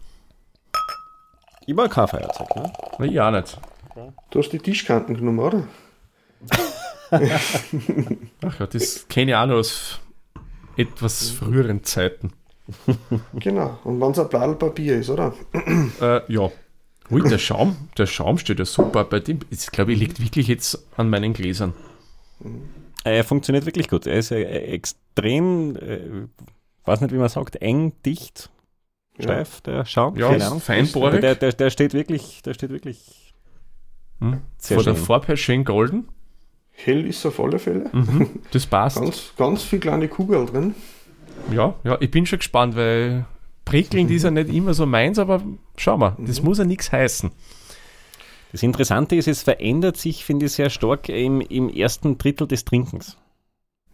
Ich 1.65 1.75
kein 1.75 2.07
Feierzeug, 2.07 2.55
ne? 2.55 3.07
Ja, 3.07 3.31
nicht. 3.31 3.57
Du 4.31 4.39
hast 4.39 4.49
die 4.49 4.59
Tischkanten 4.59 5.15
genommen, 5.15 5.39
oder? 5.39 5.67
Ach 7.11 8.59
ja, 8.59 8.67
das 8.67 9.07
kenne 9.07 9.31
ich 9.31 9.37
auch 9.37 9.45
noch 9.45 9.55
aus 9.55 9.99
etwas 10.75 11.29
früheren 11.29 11.83
Zeiten. 11.83 12.31
Genau. 13.33 13.77
Und 13.83 14.01
wenn 14.01 14.11
es 14.11 14.19
ein 14.19 14.29
Blattpapier 14.29 14.97
ist, 14.97 15.09
oder? 15.09 15.33
Äh, 16.01 16.21
ja. 16.31 16.49
Ui, 17.11 17.21
der 17.21 17.37
Schaum, 17.37 17.75
der 17.97 18.05
Schaum 18.05 18.37
steht 18.37 18.59
ja 18.59 18.65
super 18.65 19.03
bei 19.03 19.19
dem. 19.19 19.39
Ich 19.49 19.67
glaube, 19.67 19.93
ich 19.93 19.99
liegt 19.99 20.21
wirklich 20.21 20.47
jetzt 20.47 20.87
an 20.95 21.09
meinen 21.09 21.33
Gläsern. 21.33 21.73
Er 23.03 23.23
funktioniert 23.23 23.65
wirklich 23.65 23.89
gut. 23.89 24.07
Er 24.07 24.17
ist 24.17 24.31
äh, 24.31 24.43
extrem, 24.43 25.75
äh, 25.75 25.99
weiß 26.85 27.01
nicht, 27.01 27.13
wie 27.13 27.17
man 27.17 27.29
sagt, 27.29 27.57
eng, 27.57 27.91
dicht, 28.05 28.49
steif, 29.19 29.61
der 29.61 29.85
Schaum. 29.85 30.15
Ja, 30.17 30.29
Keine 30.29 30.45
Ahnung. 30.47 30.59
feinbohrig. 30.61 31.21
Der, 31.21 31.35
der, 31.35 31.53
der 31.53 31.69
steht 31.69 31.93
wirklich, 31.93 32.41
der 32.43 32.53
steht 32.53 32.69
wirklich 32.71 33.33
Hm? 34.19 34.41
sehr 34.57 34.77
Von 34.77 34.85
der 34.85 34.95
schön. 34.95 35.05
Farbe 35.05 35.27
her 35.27 35.37
schön 35.37 35.65
golden. 35.65 36.07
Hell 36.71 37.05
ist 37.05 37.25
auf 37.25 37.39
alle 37.39 37.59
Fälle. 37.59 37.89
Mhm, 37.91 38.29
das 38.51 38.65
passt. 38.65 38.97
Ganz, 38.99 39.33
ganz 39.37 39.63
viel 39.63 39.79
kleine 39.79 40.07
Kugel 40.07 40.45
drin. 40.45 40.73
Ja, 41.51 41.75
ja, 41.83 41.97
ich 41.99 42.09
bin 42.09 42.25
schon 42.25 42.39
gespannt, 42.39 42.75
weil 42.75 43.25
prickelnd 43.65 44.09
ist 44.11 44.23
ja 44.23 44.31
nicht 44.31 44.49
immer 44.49 44.73
so 44.73 44.85
meins, 44.85 45.19
aber 45.19 45.43
schau 45.77 45.97
mal, 45.97 46.15
das 46.19 46.41
muss 46.41 46.57
ja 46.57 46.63
nichts 46.65 46.91
heißen. 46.91 47.31
Das 48.51 48.63
Interessante 48.63 49.15
ist, 49.15 49.27
es 49.27 49.41
verändert 49.43 49.97
sich, 49.97 50.25
finde 50.25 50.45
ich, 50.45 50.51
sehr 50.53 50.69
stark 50.69 51.09
im, 51.09 51.41
im 51.41 51.69
ersten 51.69 52.17
Drittel 52.17 52.47
des 52.47 52.65
Trinkens. 52.65 53.17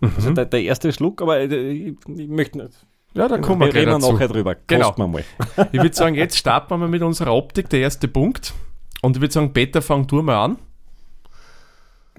Also 0.02 0.30
Mhm. 0.30 0.36
der, 0.36 0.46
der 0.46 0.62
erste 0.64 0.92
Schluck, 0.94 1.22
aber 1.22 1.40
äh, 1.40 1.72
ich, 1.72 1.96
ich 2.08 2.28
möchte 2.30 2.58
nicht. 2.60 2.86
Ja, 3.14 3.28
da 3.28 3.38
kommen 3.40 3.62
wir 3.62 3.68
Wir 3.68 3.82
reden 3.82 3.92
dazu. 3.92 4.14
nachher 4.14 4.28
drüber. 4.28 4.56
Genau. 4.68 4.96
Wir 4.96 5.08
mal. 5.08 5.24
Ich 5.72 5.82
würde 5.82 5.96
sagen, 5.96 6.16
jetzt 6.16 6.38
starten 6.38 6.70
wir 6.70 6.78
mal 6.78 6.90
mit 6.90 7.02
unserer 7.02 7.34
Optik, 7.34 7.70
der 7.70 7.80
erste 7.80 8.08
Punkt. 8.08 8.54
Und 9.02 9.16
ich 9.18 9.22
würde 9.22 9.34
sagen, 9.34 9.54
Peter, 9.54 9.82
fang 9.82 10.06
du 10.08 10.22
mal 10.22 10.44
an. 10.44 10.58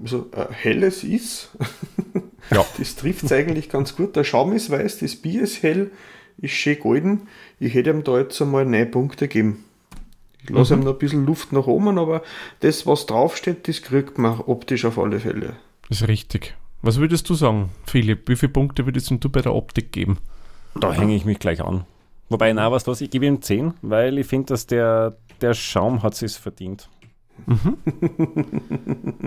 Also 0.01 0.29
ein 0.35 0.47
helles 0.51 1.03
ist. 1.03 1.49
Ja. 2.49 2.65
Das 2.77 2.95
trifft 2.95 3.23
es 3.23 3.31
eigentlich 3.31 3.69
ganz 3.69 3.95
gut. 3.95 4.15
Der 4.15 4.23
Schaum 4.23 4.51
ist 4.53 4.69
weiß, 4.69 4.99
das 4.99 5.15
Bier 5.15 5.43
ist 5.43 5.63
hell, 5.63 5.91
ist 6.37 6.51
schön 6.51 6.79
golden. 6.79 7.27
Ich 7.59 7.73
hätte 7.73 7.91
ihm 7.91 8.03
da 8.03 8.17
jetzt 8.19 8.41
einmal 8.41 8.65
9 8.65 8.91
Punkte 8.91 9.27
gegeben. 9.27 9.63
Ich 10.43 10.49
lasse 10.49 10.73
ihm 10.73 10.81
noch 10.81 10.93
ein 10.93 10.97
bisschen 10.97 11.25
Luft 11.25 11.53
nach 11.53 11.67
oben, 11.67 11.99
aber 11.99 12.23
das, 12.61 12.87
was 12.87 13.05
draufsteht, 13.05 13.67
das 13.67 13.83
kriegt 13.83 14.17
man 14.17 14.39
optisch 14.39 14.85
auf 14.85 14.97
alle 14.97 15.19
Fälle. 15.19 15.55
Das 15.87 16.01
ist 16.01 16.07
richtig. 16.07 16.55
Was 16.81 16.97
würdest 16.97 17.29
du 17.29 17.35
sagen, 17.35 17.69
Philipp? 17.85 18.27
Wie 18.27 18.35
viele 18.35 18.51
Punkte 18.51 18.85
würdest 18.85 19.11
du 19.11 19.29
bei 19.29 19.41
der 19.41 19.53
Optik 19.53 19.91
geben? 19.91 20.17
Da 20.79 20.93
hänge 20.93 21.15
ich 21.15 21.25
mich 21.25 21.39
gleich 21.39 21.61
an. 21.61 21.85
Wobei, 22.29 22.53
na, 22.53 22.71
was 22.71 22.87
was, 22.87 23.01
ich 23.01 23.09
gebe 23.09 23.25
ihm 23.25 23.41
10, 23.41 23.73
weil 23.81 24.17
ich 24.17 24.27
finde, 24.27 24.47
dass 24.47 24.65
der, 24.65 25.17
der 25.41 25.53
Schaum 25.53 26.01
hat 26.01 26.21
es 26.21 26.37
verdient. 26.37 26.89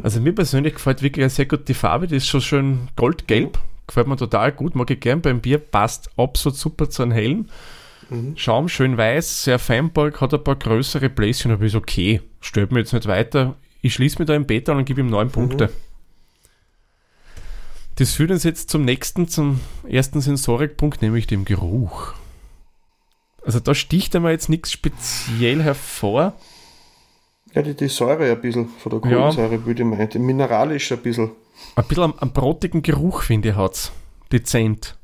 Also 0.03 0.21
mir 0.21 0.35
persönlich 0.35 0.75
gefällt 0.75 1.03
wirklich 1.03 1.33
sehr 1.33 1.47
gut 1.47 1.69
die 1.69 1.75
Farbe, 1.75 2.07
die 2.07 2.17
ist 2.17 2.27
schon 2.27 2.41
schön 2.41 2.89
goldgelb. 2.97 3.59
Gefällt 3.87 4.07
mir 4.07 4.17
total 4.17 4.53
gut, 4.53 4.75
mag 4.75 4.91
ich 4.91 5.01
gern 5.01 5.21
beim 5.21 5.41
Bier, 5.41 5.59
passt 5.59 6.11
absolut 6.17 6.57
super 6.57 6.89
zu 6.89 7.03
einem 7.03 7.13
hellen. 7.13 7.51
Schaum 8.37 8.69
schön 8.69 8.97
weiß, 8.97 9.45
sehr 9.45 9.59
feinbohrig, 9.59 10.21
hat 10.21 10.33
ein 10.33 10.45
paar 10.45 10.57
größere 10.57 11.11
Bläschen, 11.11 11.51
aber 11.51 11.65
ist 11.65 11.75
okay. 11.75 12.21
Stört 12.41 12.73
mir 12.73 12.81
jetzt 12.81 12.93
nicht 12.93 13.07
weiter. 13.07 13.57
Ich 13.83 13.95
schließe 13.95 14.19
mich 14.19 14.27
da 14.27 14.35
im 14.35 14.47
Beta 14.47 14.73
und 14.73 14.85
gebe 14.85 15.01
ihm 15.01 15.09
9 15.09 15.31
Punkte. 15.31 15.71
Das 17.97 18.13
führt 18.13 18.31
uns 18.31 18.43
jetzt 18.43 18.71
zum 18.71 18.85
nächsten, 18.85 19.29
zum 19.29 19.61
ersten 19.89 20.21
Sensorikpunkt, 20.21 21.01
nämlich 21.03 21.27
dem 21.27 21.45
Geruch. 21.45 22.15
Also 23.45 23.61
da 23.61 23.75
sticht 23.75 24.17
einmal 24.17 24.33
jetzt 24.33 24.49
nichts 24.49 24.73
speziell 24.73 25.63
hervor. 25.63 26.35
Ja, 27.53 27.63
die, 27.63 27.75
die 27.75 27.89
Säure 27.89 28.33
ein 28.33 28.41
bisschen 28.41 28.69
von 28.69 28.91
der 29.01 29.11
Ja. 29.11 29.17
Kohlensäure 29.19 29.65
würde 29.65 29.83
ich 29.83 29.89
meinen. 29.89 30.27
Mineralisch 30.27 30.91
ein 30.93 30.99
bisschen. 30.99 31.31
Ein 31.77 31.85
bisschen 31.85 32.05
am, 32.05 32.15
am 32.19 32.33
brotigen 32.33 32.83
Geruch, 32.83 33.23
finde 33.23 33.51
ich, 33.51 33.55
hat's. 33.57 33.93
Dezent. 34.33 34.97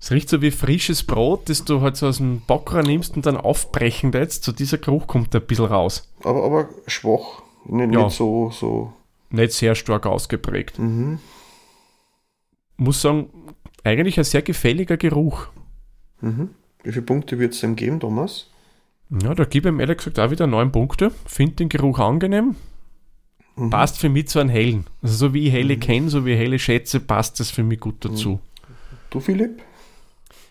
Es 0.00 0.10
riecht 0.12 0.28
so 0.28 0.42
wie 0.42 0.50
frisches 0.50 1.02
Brot, 1.02 1.48
das 1.48 1.64
du 1.64 1.80
halt 1.80 1.96
so 1.96 2.06
aus 2.08 2.18
dem 2.18 2.42
Backer 2.46 2.82
nimmst 2.82 3.16
und 3.16 3.24
dann 3.26 3.36
aufbrechen 3.36 4.12
lässt. 4.12 4.44
So 4.44 4.52
dieser 4.52 4.78
Geruch 4.78 5.06
kommt 5.06 5.34
da 5.34 5.38
ein 5.38 5.46
bisschen 5.46 5.64
raus. 5.64 6.12
Aber, 6.22 6.44
aber 6.44 6.68
schwach. 6.86 7.42
Nicht, 7.64 7.94
Ja. 7.94 8.04
nicht 8.04 8.16
so, 8.16 8.50
so. 8.50 8.92
Nicht 9.30 9.52
sehr 9.52 9.74
stark 9.74 10.04
ausgeprägt. 10.06 10.78
Mhm. 10.78 11.18
Muss 12.78 13.02
sagen, 13.02 13.28
eigentlich 13.84 14.18
ein 14.18 14.24
sehr 14.24 14.42
gefälliger 14.42 14.96
Geruch. 14.96 15.48
Mhm. 16.20 16.50
Wie 16.82 16.92
viele 16.92 17.04
Punkte 17.04 17.38
wird 17.38 17.54
es 17.54 17.60
dem 17.60 17.76
geben, 17.76 18.00
Thomas? 18.00 18.48
Ja, 19.10 19.34
da 19.34 19.44
gebe 19.44 19.68
ich 19.68 19.74
ihm 19.74 19.80
ehrlich 19.80 19.98
gesagt 19.98 20.18
auch 20.18 20.30
wieder 20.30 20.46
neun 20.46 20.72
Punkte. 20.72 21.10
Finde 21.26 21.56
den 21.56 21.68
Geruch 21.68 21.98
angenehm. 21.98 22.56
Mhm. 23.56 23.70
Passt 23.70 23.98
für 23.98 24.08
mich 24.08 24.28
zu 24.28 24.38
einem 24.38 24.50
hellen. 24.50 24.86
Also 25.02 25.14
so 25.16 25.34
wie 25.34 25.48
ich 25.48 25.52
helle 25.52 25.76
kenne, 25.76 26.08
so 26.08 26.24
wie 26.24 26.32
ich 26.32 26.38
helle 26.38 26.58
schätze, 26.58 27.00
passt 27.00 27.40
das 27.40 27.50
für 27.50 27.62
mich 27.62 27.80
gut 27.80 28.04
dazu. 28.04 28.40
Du, 29.10 29.20
Philipp? 29.20 29.62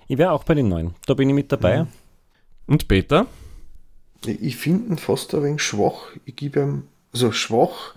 Ich 0.08 0.18
wäre 0.18 0.32
auch 0.32 0.44
bei 0.44 0.54
den 0.54 0.68
neuen. 0.70 0.94
Da 1.06 1.14
bin 1.14 1.30
ich 1.30 1.36
mit 1.36 1.52
dabei. 1.52 1.86
Und 2.66 2.88
Peter? 2.88 3.28
Ich, 4.26 4.42
ich 4.42 4.58
finde 4.58 4.94
ihn 4.94 4.98
fast 4.98 5.34
ein 5.36 5.44
wenig 5.44 5.62
schwach. 5.62 6.12
Ich 6.26 6.36
gebe 6.36 6.60
ihm, 6.60 6.84
also 7.14 7.32
schwach, 7.32 7.96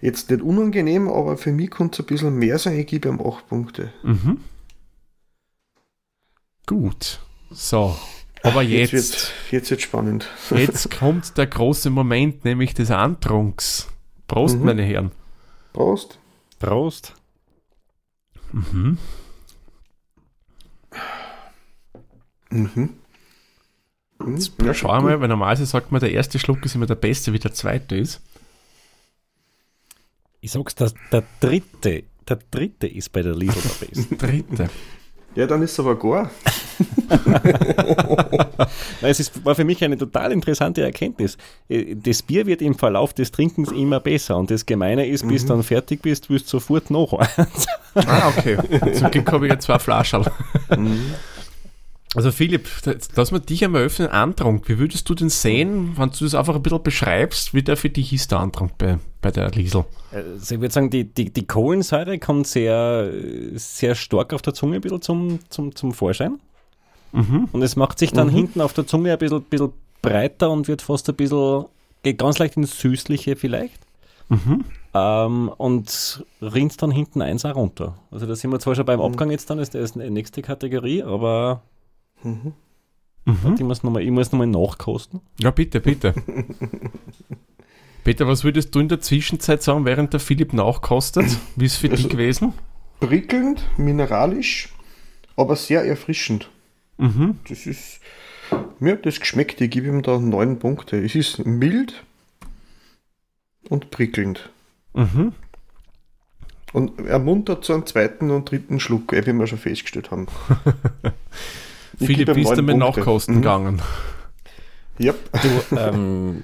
jetzt 0.00 0.30
nicht 0.30 0.42
unangenehm, 0.42 1.08
aber 1.08 1.36
für 1.36 1.52
mich 1.52 1.70
könnte 1.70 1.96
es 2.02 2.06
ein 2.06 2.06
bisschen 2.06 2.34
mehr 2.36 2.58
sein. 2.58 2.78
Ich 2.78 2.86
gebe 2.86 3.08
ihm 3.08 3.20
8 3.20 3.48
Punkte. 3.48 3.92
Mhm. 4.02 4.38
Gut. 6.66 7.20
So. 7.50 7.96
Aber 8.42 8.62
jetzt, 8.62 8.92
Jetzt 8.92 9.12
wird 9.50 9.52
jetzt 9.52 9.70
wird's 9.70 9.82
spannend. 9.82 10.28
jetzt 10.54 10.96
kommt 10.96 11.36
der 11.36 11.46
große 11.46 11.90
Moment, 11.90 12.44
nämlich 12.44 12.74
des 12.74 12.90
Antrunks. 12.90 13.88
Prost, 14.28 14.58
Mhm. 14.58 14.64
meine 14.64 14.82
Herren. 14.82 15.12
Prost. 15.72 16.18
Prost. 16.60 17.14
Mhm. 18.52 18.98
Mhm. 22.50 22.90
Mhm. 24.18 24.34
Jetzt 24.34 24.52
Ja, 24.62 24.74
schau 24.74 24.90
einmal, 24.90 25.20
weil 25.20 25.28
normalerweise 25.28 25.66
sagt 25.66 25.92
man, 25.92 26.00
der 26.00 26.12
erste 26.12 26.38
Schluck 26.38 26.64
ist 26.64 26.74
immer 26.74 26.86
der 26.86 26.94
beste, 26.96 27.32
wie 27.32 27.38
der 27.38 27.52
zweite 27.52 27.96
ist. 27.96 28.20
Ich 30.40 30.52
sag's, 30.52 30.74
der, 30.74 30.92
der 31.12 31.22
dritte, 31.40 32.04
der 32.28 32.38
dritte 32.50 32.86
ist 32.86 33.10
bei 33.12 33.22
der 33.22 33.34
Liesel 33.34 33.60
der 33.62 33.86
Beste. 33.86 34.16
Dritte. 34.16 34.70
Ja, 35.34 35.46
dann 35.46 35.62
ist 35.62 35.72
es 35.72 35.80
aber 35.80 35.96
gar. 35.98 36.30
Es 39.00 39.20
ist, 39.20 39.44
war 39.44 39.54
für 39.54 39.64
mich 39.64 39.82
eine 39.84 39.96
total 39.96 40.32
interessante 40.32 40.82
Erkenntnis. 40.82 41.36
Äh, 41.68 41.94
Das 41.94 42.22
Bier 42.22 42.46
wird 42.46 42.60
im 42.62 42.74
Verlauf 42.74 43.14
des 43.14 43.30
Trinkens 43.30 43.70
immer 43.70 44.00
besser 44.00 44.36
und 44.36 44.50
das 44.50 44.66
Gemeine 44.66 45.06
ist, 45.06 45.26
bis 45.26 45.42
du 45.42 45.48
dann 45.54 45.62
fertig 45.62 46.02
bist, 46.02 46.28
wirst 46.28 46.46
du 46.46 46.50
sofort 46.58 46.90
noch 46.90 47.12
eins. 47.14 47.66
Ah, 47.94 48.28
okay. 48.36 48.58
Zum 48.94 49.10
Glück 49.10 49.30
habe 49.32 49.46
ich 49.46 49.52
ja 49.52 49.58
zwei 49.58 49.78
Flaschen. 49.78 50.24
Mhm. 50.76 51.14
Also 52.14 52.32
Philipp, 52.32 52.68
lass 53.16 53.32
mal 53.32 53.38
dich 53.38 53.62
einmal 53.64 53.82
öffnen, 53.82 54.08
Antrunk. 54.08 54.68
Wie 54.68 54.78
würdest 54.78 55.08
du 55.10 55.14
den 55.14 55.28
sehen, 55.28 55.92
wenn 55.96 56.10
du 56.10 56.24
das 56.24 56.34
einfach 56.34 56.54
ein 56.54 56.62
bisschen 56.62 56.82
beschreibst, 56.82 57.52
wie 57.52 57.62
der 57.62 57.76
für 57.76 57.90
dich 57.90 58.12
ist, 58.14 58.32
der 58.32 58.40
Antrunk 58.40 58.78
bei, 58.78 58.98
bei 59.20 59.30
der 59.30 59.50
Liesel? 59.50 59.84
Also 60.10 60.54
ich 60.54 60.60
würde 60.60 60.72
sagen, 60.72 60.88
die, 60.88 61.04
die, 61.04 61.30
die 61.30 61.46
Kohlensäure 61.46 62.18
kommt 62.18 62.46
sehr, 62.46 63.12
sehr 63.54 63.94
stark 63.94 64.32
auf 64.32 64.40
der 64.40 64.54
Zunge 64.54 64.76
ein 64.76 64.80
bisschen 64.80 65.02
zum, 65.02 65.38
zum, 65.50 65.76
zum 65.76 65.92
Vorschein. 65.92 66.40
Mhm. 67.12 67.48
Und 67.52 67.62
es 67.62 67.76
macht 67.76 67.98
sich 67.98 68.12
dann 68.12 68.30
hinten 68.30 68.62
auf 68.62 68.72
der 68.72 68.86
Zunge 68.86 69.12
ein 69.12 69.18
bisschen, 69.18 69.42
bisschen 69.42 69.72
breiter 70.00 70.50
und 70.50 70.66
wird 70.66 70.80
fast 70.80 71.08
ein 71.10 71.14
bisschen, 71.14 71.66
geht 72.02 72.18
ganz 72.18 72.38
leicht 72.38 72.56
ins 72.56 72.78
Süßliche 72.78 73.36
vielleicht. 73.36 73.80
Mhm. 74.30 74.64
Ähm, 74.94 75.50
und 75.56 76.24
rinnt 76.40 76.80
dann 76.80 76.90
hinten 76.90 77.20
eins 77.20 77.44
auch 77.44 77.56
runter. 77.56 77.98
Also 78.10 78.26
da 78.26 78.34
sind 78.34 78.50
wir 78.50 78.60
zwar 78.60 78.74
schon 78.74 78.86
beim 78.86 79.00
Abgang 79.00 79.30
jetzt 79.30 79.50
dann, 79.50 79.58
ist 79.58 79.74
das 79.74 79.92
die 79.92 80.10
nächste 80.10 80.40
Kategorie, 80.40 81.02
aber 81.02 81.62
Mhm. 82.22 82.52
Mhm. 83.24 83.54
ich 83.54 83.60
muss 83.60 83.82
nochmal 83.82 84.04
noch 84.06 84.32
mal 84.32 84.46
nachkosten. 84.46 85.20
Ja, 85.38 85.50
bitte, 85.50 85.80
bitte. 85.80 86.14
Peter, 88.04 88.26
was 88.26 88.42
würdest 88.42 88.74
du 88.74 88.80
in 88.80 88.88
der 88.88 89.00
Zwischenzeit 89.00 89.62
sagen, 89.62 89.84
während 89.84 90.12
der 90.14 90.20
Philipp 90.20 90.54
nachkostet? 90.54 91.26
Wie 91.56 91.66
ist 91.66 91.76
für 91.76 91.88
dich 91.90 91.98
Also- 92.04 92.08
gewesen? 92.08 92.52
Prickelnd, 93.00 93.62
mineralisch, 93.76 94.70
aber 95.36 95.54
sehr 95.56 95.84
erfrischend. 95.84 96.50
Mhm. 96.96 97.38
Das 97.48 97.66
ist. 97.66 98.00
Mir 98.80 98.94
hat 98.94 99.06
das 99.06 99.20
geschmeckt. 99.20 99.60
Ich 99.60 99.70
gebe 99.70 99.86
ihm 99.86 100.02
da 100.02 100.18
9 100.18 100.58
Punkte. 100.58 100.96
Es 101.04 101.14
ist 101.14 101.44
mild 101.46 102.02
und 103.68 103.90
prickelnd. 103.90 104.50
Mhm. 104.94 105.32
Und 106.72 106.98
ermuntert 107.06 107.64
zu 107.64 107.72
einem 107.72 107.86
zweiten 107.86 108.30
und 108.30 108.50
dritten 108.50 108.80
Schluck, 108.80 109.12
wie 109.12 109.32
wir 109.32 109.46
schon 109.46 109.58
festgestellt 109.58 110.10
haben. 110.10 110.26
Ich 111.98 112.06
Philipp, 112.06 112.34
wie 112.34 112.42
ist 112.42 112.56
du 112.56 112.62
mit. 112.62 112.76
Nachkosten 112.76 113.36
Mhm. 113.36 113.40
gegangen? 113.42 113.82
Ja, 114.98 115.14
Du, 115.70 115.76
ähm, 115.76 116.42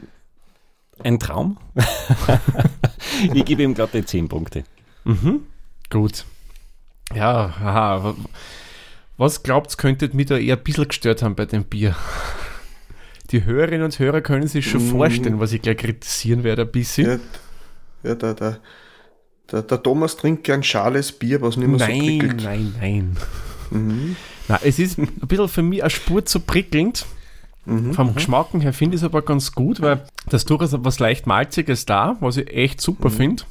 ein 1.03 1.19
Traum. 1.19 1.59
ich 3.35 3.45
gebe 3.45 3.63
ihm 3.63 3.75
gerade 3.75 4.01
die 4.01 4.05
10 4.07 4.29
Punkte. 4.29 4.65
Mhm. 5.05 5.41
Gut. 5.91 6.25
Ja, 7.15 7.47
aha. 7.47 8.05
wa- 8.05 8.15
Was 9.17 9.43
glaubt 9.43 9.73
ihr, 9.73 9.77
könntet 9.77 10.15
mich 10.15 10.27
da 10.27 10.37
eher 10.39 10.57
ein 10.57 10.63
bisschen 10.63 10.89
gestört 10.89 11.23
haben 11.23 11.35
bei 11.35 11.47
dem 11.47 11.65
Bier? 11.65 11.95
Die 13.31 13.45
Hörerinnen 13.45 13.85
und 13.85 13.99
Hörer 13.99 14.21
können 14.21 14.47
sich 14.49 14.69
schon 14.71 14.87
Mm. 14.87 14.91
vorstellen, 14.91 15.41
was 15.41 15.53
ich 15.53 15.63
gleich 15.63 15.79
kritisieren 15.79 16.45
werde 16.45 16.63
ein 16.63 16.71
bisschen. 16.71 17.21
ja, 18.03 18.11
ja 18.11 18.15
der, 18.15 18.35
der, 18.35 18.61
Der, 19.51 19.63
der 19.63 19.83
Thomas 19.83 20.17
trinkt 20.17 20.45
gern 20.45 20.63
schales 20.63 21.11
Bier, 21.13 21.41
was 21.43 21.57
nicht 21.57 21.69
mehr 21.69 21.79
nein, 21.79 21.99
so 22.01 22.05
prickelt. 22.07 22.43
nein, 22.45 22.75
nein, 22.81 23.17
nein. 23.71 24.17
Na, 24.49 24.61
es 24.63 24.79
ist 24.79 24.99
ein 24.99 25.09
bisschen 25.27 25.49
für 25.49 25.63
mich 25.63 25.83
eine 25.83 25.91
Spur 25.91 26.25
zu 26.25 26.41
prickelnd. 26.41 27.07
Vom 27.93 28.15
Geschmacken 28.15 28.61
her 28.61 28.75
finde 28.75 28.97
ich 28.97 29.01
es 29.01 29.05
aber 29.05 29.23
ganz 29.23 29.53
gut, 29.53 29.81
weil 29.81 30.05
das 30.29 30.45
durchaus 30.45 30.75
was 30.85 30.99
leicht 30.99 31.27
Malziges 31.27 31.87
da, 31.87 32.19
was 32.21 32.37
ich 32.37 32.53
echt 32.53 32.81
super 32.81 33.09
finde. 33.09 33.45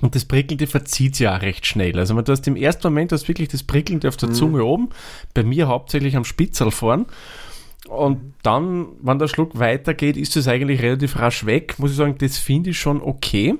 Und 0.00 0.14
das 0.14 0.24
Prickelnde 0.24 0.66
verzieht 0.66 1.16
sich 1.16 1.28
auch 1.28 1.40
recht 1.40 1.66
schnell. 1.66 1.98
Also 1.98 2.14
man, 2.14 2.24
du 2.24 2.32
hast 2.32 2.46
im 2.48 2.56
ersten 2.56 2.88
Moment 2.88 3.12
hast 3.12 3.28
wirklich 3.28 3.48
das 3.48 3.62
Prickelnde 3.62 4.08
auf 4.08 4.16
der 4.16 4.32
Zunge 4.32 4.64
oben, 4.64 4.90
bei 5.34 5.44
mir 5.44 5.68
hauptsächlich 5.68 6.16
am 6.16 6.24
Spitzel 6.24 6.70
vorn. 6.70 7.06
Und 7.88 8.34
dann, 8.42 8.88
wenn 9.02 9.18
der 9.18 9.28
Schluck 9.28 9.58
weitergeht, 9.58 10.16
ist 10.16 10.36
es 10.36 10.46
eigentlich 10.48 10.82
relativ 10.82 11.16
rasch 11.18 11.46
weg. 11.46 11.78
Muss 11.78 11.92
ich 11.92 11.96
sagen, 11.96 12.16
das 12.18 12.38
finde 12.38 12.70
ich 12.70 12.78
schon 12.78 13.00
okay. 13.00 13.54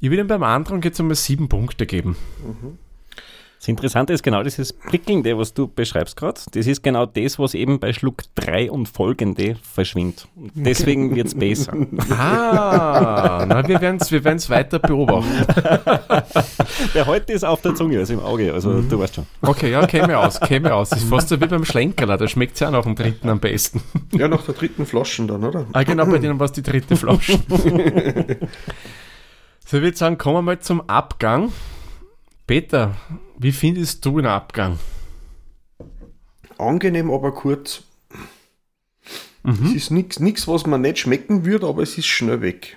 Ich 0.00 0.10
würde 0.10 0.22
ihm 0.22 0.28
beim 0.28 0.42
anderen 0.42 0.82
jetzt 0.82 0.98
einmal 0.98 1.16
sieben 1.16 1.48
Punkte 1.48 1.86
geben. 1.86 2.16
Das 3.62 3.68
Interessante 3.68 4.12
ist 4.12 4.24
genau 4.24 4.42
dieses 4.42 4.72
Prickelnde, 4.72 5.38
was 5.38 5.54
du 5.54 5.68
beschreibst 5.68 6.16
gerade. 6.16 6.40
Das 6.50 6.66
ist 6.66 6.82
genau 6.82 7.06
das, 7.06 7.38
was 7.38 7.54
eben 7.54 7.78
bei 7.78 7.92
Schluck 7.92 8.24
3 8.34 8.72
und 8.72 8.88
folgende 8.88 9.54
verschwindet. 9.62 10.26
Deswegen 10.34 11.14
wird 11.14 11.28
es 11.28 11.36
besser. 11.36 11.72
Ah, 12.10 13.44
na, 13.46 13.68
wir 13.68 13.80
werden 13.80 13.98
es 14.00 14.10
wir 14.10 14.24
werden's 14.24 14.50
weiter 14.50 14.80
beobachten. 14.80 15.46
Der 16.94 17.06
heute 17.06 17.32
ist 17.32 17.44
auf 17.44 17.60
der 17.60 17.76
Zunge, 17.76 18.00
also 18.00 18.14
im 18.14 18.18
Auge, 18.18 18.52
also 18.52 18.82
du 18.82 18.98
weißt 18.98 19.14
schon. 19.14 19.26
Okay, 19.42 19.70
ja, 19.70 19.86
käme 19.86 20.18
aus, 20.18 20.40
käme 20.40 20.74
aus. 20.74 20.90
Das 20.90 21.00
ist 21.00 21.08
fast 21.08 21.28
so 21.28 21.40
wie 21.40 21.46
beim 21.46 21.64
Schlenkerler, 21.64 22.16
da 22.16 22.26
schmeckt 22.26 22.54
es 22.54 22.60
ja 22.60 22.66
auch 22.68 22.72
nach 22.72 22.82
dem 22.82 22.96
dritten 22.96 23.28
am 23.28 23.38
besten. 23.38 23.80
Ja, 24.12 24.26
nach 24.26 24.42
der 24.44 24.54
dritten 24.54 24.86
Flaschen 24.86 25.28
dann, 25.28 25.44
oder? 25.44 25.66
Ah, 25.72 25.84
genau, 25.84 26.06
bei 26.06 26.18
denen 26.18 26.40
war 26.40 26.46
es 26.46 26.52
die 26.52 26.62
dritte 26.62 26.96
Flasche. 26.96 27.38
so, 29.64 29.76
ich 29.76 29.82
würde 29.82 29.96
sagen, 29.96 30.18
kommen 30.18 30.38
wir 30.38 30.42
mal 30.42 30.58
zum 30.58 30.80
Abgang. 30.88 31.52
Peter, 32.52 32.94
wie 33.38 33.50
findest 33.50 34.04
du 34.04 34.18
den 34.18 34.26
Abgang? 34.26 34.78
Angenehm, 36.58 37.10
aber 37.10 37.32
kurz. 37.32 37.82
Es 39.42 39.88
ist 39.88 39.90
nichts, 40.20 40.46
was 40.46 40.66
man 40.66 40.82
nicht 40.82 40.98
schmecken 40.98 41.46
würde, 41.46 41.66
aber 41.66 41.80
es 41.80 41.96
ist 41.96 42.08
schnell 42.08 42.42
weg. 42.42 42.76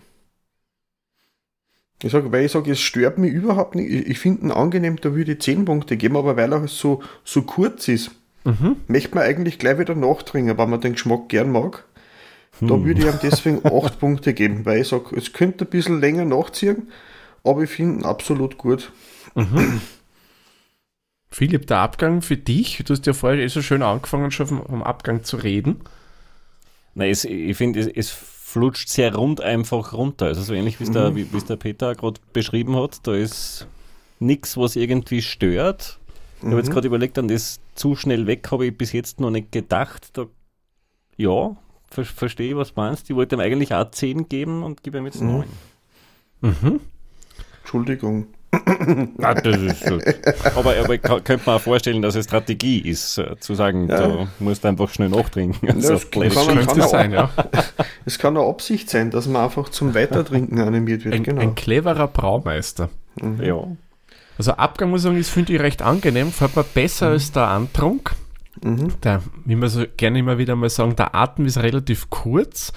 Ich 2.01 2.13
sage, 2.13 2.32
weil 2.32 2.46
ich 2.46 2.53
sage, 2.53 2.72
es 2.72 2.79
stört 2.79 3.17
mich 3.17 3.34
überhaupt 3.34 3.75
nicht. 3.75 3.91
Ich, 3.91 4.08
ich 4.12 4.20
finde 4.20 4.44
ihn 4.44 4.51
angenehm, 4.51 4.96
da 4.96 5.13
würde 5.13 5.34
ich 5.34 5.41
10 5.41 5.65
Punkte 5.65 5.98
geben, 5.98 6.15
aber 6.15 6.38
weil 6.38 6.53
er 6.53 6.70
so, 6.70 7.03
so 7.25 7.41
kurz 7.41 7.89
ist, 7.89 8.12
möchte 8.88 9.13
man 9.13 9.25
eigentlich 9.25 9.60
gleich 9.60 9.77
wieder 9.77 9.94
nachtrinken, 9.94 10.58
weil 10.58 10.67
man 10.67 10.79
den 10.79 10.94
Geschmack 10.94 11.27
gern 11.27 11.51
mag. 11.51 11.84
Da 12.62 12.82
würde 12.82 13.01
ich 13.01 13.08
ihm 13.08 13.20
deswegen 13.22 13.60
8 13.65 14.00
Punkte 14.00 14.34
geben, 14.34 14.65
weil 14.65 14.84
ich 14.84 14.88
sage, 14.88 15.17
es 15.17 15.34
könnte 15.34 15.65
ein 15.65 15.70
bisschen 15.70 16.00
länger 16.00 16.24
nachziehen, 16.24 16.88
aber 17.46 17.64
ich 17.64 17.70
finde 17.70 18.00
ihn 18.00 18.06
absolut 18.06 18.58
gut. 18.58 18.92
Philipp, 21.30 21.68
der 21.68 21.80
Abgang 21.80 22.22
für 22.22 22.38
dich, 22.38 22.82
du 22.86 22.94
hast 22.94 23.06
ja 23.06 23.14
vorher 23.14 23.44
eh 23.44 23.48
so 23.48 23.62
schön 23.62 23.84
angefangen, 23.84 24.32
schon 24.32 24.48
vom, 24.48 24.66
vom 24.66 24.84
Abgang 24.84 25.24
zu 25.24 25.38
reden. 25.38 25.82
Nein, 26.94 27.10
es, 27.10 27.25
ich 27.25 27.58
finde, 27.58 27.82
es, 27.82 27.88
es 27.88 28.10
flutscht 28.10 28.88
sehr 28.88 29.14
rund 29.14 29.42
einfach 29.42 29.92
runter. 29.92 30.28
Also 30.28 30.42
so 30.44 30.54
ähnlich 30.54 30.80
wie 30.80 30.86
es 30.86 30.92
der, 30.92 31.14
wie, 31.16 31.32
wie 31.34 31.38
es 31.38 31.44
der 31.44 31.58
Peter 31.58 31.94
gerade 31.94 32.22
beschrieben 32.32 32.78
hat. 32.78 33.06
Da 33.06 33.14
ist 33.14 33.68
nichts, 34.20 34.56
was 34.56 34.78
irgendwie 34.78 35.22
stört. 35.22 36.00
Ich 36.40 36.48
habe 36.48 36.58
jetzt 36.58 36.72
gerade 36.72 36.88
überlegt, 36.88 37.18
an 37.18 37.28
das 37.28 37.60
zu 37.75 37.96
schnell 37.96 38.28
weg 38.28 38.50
habe 38.52 38.68
ich 38.68 38.78
bis 38.78 38.94
jetzt 38.94 39.20
noch 39.20 39.32
nicht 39.32 39.52
gedacht. 39.52 40.10
Da, 40.14 40.28
ja, 41.18 41.58
ver 41.90 42.06
verstehe 42.06 42.52
ich, 42.52 42.56
was 42.56 42.74
du 42.74 42.80
meinst. 42.80 43.10
Ich 43.10 43.16
wollte 43.16 43.36
ihm 43.36 43.42
eigentlich 43.42 43.74
auch 43.74 43.92
10 43.92 44.30
geben 44.30 44.64
und 44.64 44.84
gebe 44.84 45.00
ihm 45.00 45.06
jetzt 45.06 45.22
9. 45.22 45.46
Entschuldigung. 47.79 48.27
Ah, 49.22 49.34
das 49.34 49.58
ist 49.58 49.86
gut. 49.86 50.01
Aber, 50.55 50.75
aber 50.77 50.93
ich 50.93 51.02
könnte 51.02 51.39
mir 51.45 51.56
auch 51.56 51.62
vorstellen, 51.62 52.02
dass 52.02 52.15
es 52.15 52.23
Strategie 52.26 52.80
ist, 52.80 53.17
äh, 53.17 53.36
zu 53.39 53.54
sagen, 53.54 53.89
du 53.89 54.28
musst 54.39 54.65
einfach 54.65 54.88
schnell 54.89 55.10
nachtrinken. 55.10 55.67
Also 55.76 55.93
das 55.93 56.10
kann 56.10 56.21
man- 56.34 56.65
Könnte 56.65 56.86
auch- 56.86 56.89
sein, 56.89 57.12
ja. 57.12 57.30
Es 58.06 58.17
kann 58.17 58.38
eine 58.38 58.45
Absicht 58.47 58.89
sein, 58.89 59.12
dass 59.12 59.28
man 59.28 59.43
einfach 59.43 59.67
zum 59.69 59.93
Weitertrinken 59.93 60.60
animiert 60.62 61.04
wird. 61.04 61.15
Ein, 61.15 61.23
genau. 61.23 61.41
ein 61.41 61.56
cleverer 61.56 62.08
Braumeister. 62.08 62.89
ja. 63.41 63.58
Also 64.38 64.52
Abgang 64.54 64.89
muss 64.89 65.02
ich 65.02 65.04
sagen, 65.04 65.17
das 65.17 65.30
finde 65.30 65.54
ich 65.54 65.60
recht 65.60 65.82
angenehm, 65.82 66.32
fällt 66.32 66.56
mir 66.56 66.63
besser 66.63 67.08
als 67.10 67.32
der 67.34 67.47
Antrunk. 67.50 68.12
Der, 69.04 69.21
wie 69.43 69.56
wir 69.58 69.67
so 69.69 69.84
gerne 69.97 70.19
immer 70.19 70.38
wieder 70.38 70.56
mal 70.56 70.69
sagen, 70.69 70.95
der 70.95 71.13
Atem 71.13 71.45
ist 71.45 71.58
relativ 71.58 72.10
kurz. 72.10 72.71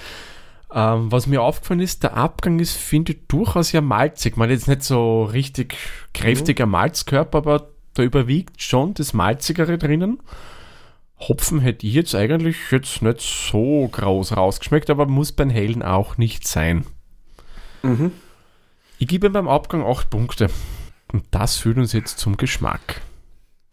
Ähm, 0.73 1.11
was 1.11 1.27
mir 1.27 1.43
aufgefallen 1.43 1.81
ist, 1.81 2.03
der 2.03 2.17
Abgang 2.17 2.59
ist, 2.59 2.77
finde 2.77 3.13
ich, 3.13 3.27
durchaus 3.29 3.73
ja 3.73 3.81
malzig. 3.81 4.37
Man 4.37 4.51
jetzt 4.51 4.69
nicht 4.69 4.83
so 4.83 5.25
richtig 5.25 5.77
kräftiger 6.13 6.67
Malzkörper, 6.67 7.39
aber 7.39 7.69
da 7.95 8.03
überwiegt 8.03 8.63
schon 8.63 8.95
das 8.95 9.13
Malzigere 9.15 9.79
drinnen. 9.79 10.21
Hopfen 11.21 11.61
hätte 11.61 11.87
ich 11.87 11.95
jetzt 11.95 12.15
eigentlich 12.15 12.57
jetzt 12.71 13.03
nicht 13.03 13.21
so 13.21 13.89
groß 13.91 14.37
rausgeschmeckt, 14.37 14.91
aber 14.91 15.07
muss 15.07 15.33
beim 15.33 15.51
Hellen 15.51 15.83
auch 15.83 16.17
nicht 16.17 16.47
sein. 16.47 16.85
Ich 18.99 19.09
gebe 19.09 19.27
ihm 19.27 19.33
beim 19.33 19.49
Abgang 19.49 19.85
8 19.85 20.11
Punkte. 20.11 20.51
Und 21.13 21.25
das 21.31 21.57
führt 21.57 21.79
uns 21.79 21.93
jetzt 21.93 22.19
zum 22.19 22.37
Geschmack. 22.37 23.01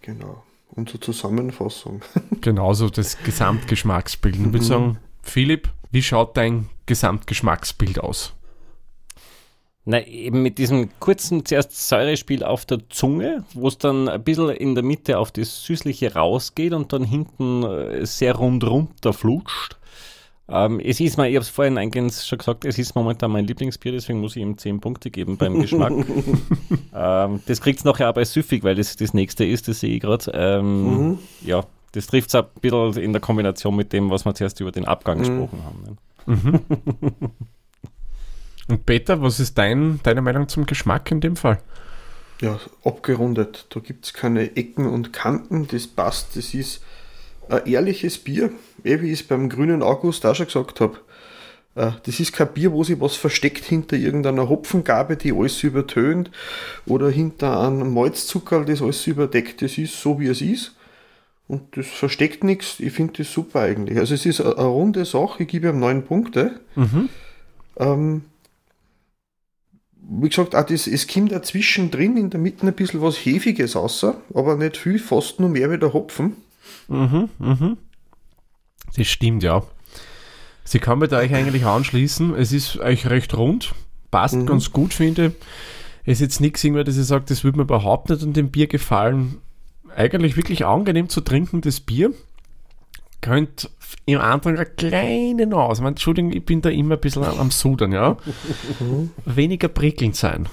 genau. 0.01 0.43
Unsere 0.69 0.99
Zusammenfassung. 0.99 2.01
Genauso 2.41 2.89
das 2.89 3.17
Gesamtgeschmacksbild. 3.23 4.35
Ich 4.35 4.43
würde 4.51 4.65
sagen, 4.65 4.97
Philipp, 5.21 5.69
wie 5.95 6.03
schaut 6.03 6.35
dein 6.35 6.67
Gesamtgeschmacksbild 6.87 8.01
aus? 8.01 8.33
Na, 9.85 10.05
eben 10.05 10.41
mit 10.41 10.57
diesem 10.57 10.89
kurzen 10.99 11.45
zuerst 11.45 11.87
Säurespiel 11.87 12.43
auf 12.43 12.65
der 12.65 12.89
Zunge, 12.89 13.45
wo 13.53 13.69
es 13.69 13.77
dann 13.77 14.09
ein 14.09 14.21
bisschen 14.21 14.49
in 14.49 14.75
der 14.75 14.83
Mitte 14.83 15.17
auf 15.17 15.31
das 15.31 15.63
Süßliche 15.63 16.15
rausgeht 16.15 16.73
und 16.73 16.91
dann 16.91 17.05
hinten 17.05 17.63
äh, 17.63 18.05
sehr 18.05 18.35
rund 18.35 18.65
runter 18.65 19.13
flutscht. 19.13 19.77
Ähm, 20.49 20.81
es 20.81 20.99
ist 20.99 21.15
mal, 21.17 21.29
ich 21.29 21.35
habe 21.35 21.43
es 21.43 21.49
vorhin 21.49 21.77
eingehend 21.77 22.13
schon 22.13 22.39
gesagt, 22.39 22.65
es 22.65 22.77
ist 22.77 22.93
momentan 22.93 23.31
mein 23.31 23.47
Lieblingsbier, 23.47 23.93
deswegen 23.93 24.19
muss 24.19 24.35
ich 24.35 24.41
ihm 24.41 24.57
10 24.57 24.81
Punkte 24.81 25.09
geben 25.09 25.37
beim 25.37 25.59
Geschmack. 25.61 25.93
ähm, 26.93 27.41
das 27.45 27.61
kriegt 27.61 27.79
es 27.79 27.85
nachher 27.85 28.11
bei 28.11 28.25
Süffig, 28.25 28.65
weil 28.65 28.75
das 28.75 28.97
das 28.97 29.13
nächste 29.13 29.45
ist, 29.45 29.69
das 29.69 29.79
sehe 29.79 29.95
ich 29.95 30.01
gerade. 30.01 30.29
Ähm, 30.33 31.19
Ja, 31.41 31.65
das 31.95 32.07
trifft 32.07 32.29
es 32.29 32.35
ein 32.35 32.45
bisschen 32.61 32.97
in 32.97 33.13
der 33.13 33.21
Kombination 33.21 33.75
mit 33.75 33.93
dem, 33.93 34.09
was 34.09 34.25
wir 34.25 34.35
zuerst 34.35 34.59
über 34.59 34.71
den 34.71 34.85
Abgang 34.85 35.19
gesprochen 35.19 35.63
haben. 35.63 35.83
Ne? 35.83 37.21
Und 38.67 38.85
Peter, 38.85 39.21
was 39.21 39.39
ist 39.39 39.57
dein, 39.57 39.99
deine 40.03 40.21
Meinung 40.21 40.47
zum 40.47 40.65
Geschmack 40.65 41.11
in 41.11 41.21
dem 41.21 41.35
Fall? 41.35 41.59
Ja, 42.41 42.59
abgerundet. 42.83 43.67
Da 43.69 43.79
gibt 43.79 44.05
es 44.05 44.13
keine 44.13 44.55
Ecken 44.57 44.87
und 44.87 45.13
Kanten. 45.13 45.67
Das 45.67 45.87
passt. 45.87 46.35
Das 46.35 46.53
ist 46.53 46.81
ein 47.47 47.65
ehrliches 47.65 48.17
Bier. 48.17 48.51
Eh, 48.83 49.01
wie 49.01 49.11
ich 49.11 49.21
es 49.21 49.27
beim 49.27 49.49
grünen 49.49 49.81
August 49.81 50.25
auch 50.25 50.35
schon 50.35 50.47
gesagt 50.47 50.81
habe. 50.81 50.97
Äh, 51.75 51.91
Das 52.03 52.19
ist 52.19 52.33
kein 52.33 52.53
Bier, 52.53 52.71
wo 52.73 52.83
sich 52.83 52.99
was 52.99 53.15
versteckt 53.15 53.63
hinter 53.63 53.95
irgendeiner 53.95 54.49
Hopfengabe, 54.49 55.15
die 55.15 55.31
alles 55.31 55.63
übertönt, 55.63 56.31
oder 56.85 57.09
hinter 57.09 57.61
einem 57.61 57.93
Malzzuckerl, 57.93 58.65
das 58.65 58.81
alles 58.81 59.05
überdeckt. 59.07 59.61
Das 59.61 59.77
ist 59.77 60.01
so, 60.01 60.19
wie 60.19 60.27
es 60.27 60.41
ist. 60.41 60.75
Und 61.47 61.77
das 61.77 61.87
versteckt 61.87 62.43
nichts. 62.43 62.79
Ich 62.79 62.93
finde 62.93 63.13
das 63.17 63.31
super 63.31 63.61
eigentlich. 63.61 63.99
Also 63.99 64.15
es 64.15 64.25
ist 64.25 64.41
eine, 64.41 64.53
runde 64.53 65.05
Sache. 65.05 65.43
Ich 65.43 65.49
gebe 65.49 65.69
ihm 65.69 65.79
neun 65.79 66.03
Punkte. 66.03 66.59
Ähm, 67.77 68.23
wie 70.07 70.29
gesagt, 70.29 70.55
auch 70.55 70.65
das, 70.65 70.87
es 70.87 71.07
kommt 71.07 71.31
dazwischen 71.31 71.91
drin 71.91 72.17
in 72.17 72.29
der 72.29 72.39
Mitte 72.39 72.65
ein 72.65 72.73
bisschen 72.73 73.01
was 73.01 73.17
Hefiges 73.17 73.75
raus, 73.75 74.05
aber 74.33 74.55
nicht 74.55 74.77
viel, 74.77 74.99
fast 74.99 75.39
nur 75.39 75.49
mehr 75.49 75.71
wie 75.71 75.77
der 75.77 75.93
Hopfen. 75.93 76.33
Das 78.95 79.07
stimmt, 79.07 79.43
ja. 79.43 79.63
Sie 80.63 80.79
kann 80.79 80.99
mit 80.99 81.13
euch 81.13 81.33
eigentlich 81.33 81.65
anschließen. 81.65 82.33
Es 82.35 82.51
ist 82.51 82.77
euch 82.77 83.07
recht 83.07 83.35
rund. 83.37 83.73
Passt 84.09 84.45
ganz 84.47 84.71
gut, 84.71 84.93
finde 84.93 85.27
ich. 85.27 85.33
Es 86.05 86.13
ist 86.13 86.21
jetzt 86.21 86.41
nichts, 86.41 86.63
irgendwie, 86.63 86.83
dass 86.83 86.97
ich 86.97 87.05
sage, 87.05 87.25
das 87.27 87.43
würde 87.43 87.57
mir 87.57 87.63
überhaupt 87.63 88.09
nicht 88.09 88.23
an 88.23 88.33
dem 88.33 88.49
Bier 88.49 88.67
gefallen. 88.67 89.37
Eigentlich 89.95 90.35
wirklich 90.37 90.65
angenehm 90.65 91.09
zu 91.09 91.21
trinken, 91.21 91.61
das 91.61 91.79
Bier. 91.79 92.11
Könnt 93.21 93.71
im 94.05 94.19
Anfang 94.19 94.55
eine 94.55 94.65
kleine 94.65 95.47
Nase, 95.47 95.81
man, 95.81 95.93
Entschuldigung, 95.93 96.31
ich 96.31 96.45
bin 96.45 96.61
da 96.61 96.69
immer 96.69 96.95
ein 96.95 97.01
bisschen 97.01 97.23
am 97.23 97.49
Sudern, 97.49 97.91
ja. 97.91 98.17
Weniger 99.25 99.67
prickelnd 99.67 100.15
sein. 100.15 100.47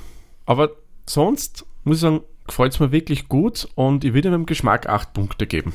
Aber 0.46 0.70
sonst, 1.06 1.66
muss 1.84 1.96
ich 1.96 2.02
sagen, 2.02 2.20
gefällt 2.46 2.72
es 2.72 2.80
mir 2.80 2.92
wirklich 2.92 3.28
gut 3.28 3.68
und 3.74 4.04
ich 4.04 4.14
würde 4.14 4.30
meinem 4.30 4.46
Geschmack 4.46 4.88
8 4.88 5.12
Punkte 5.12 5.46
geben. 5.46 5.74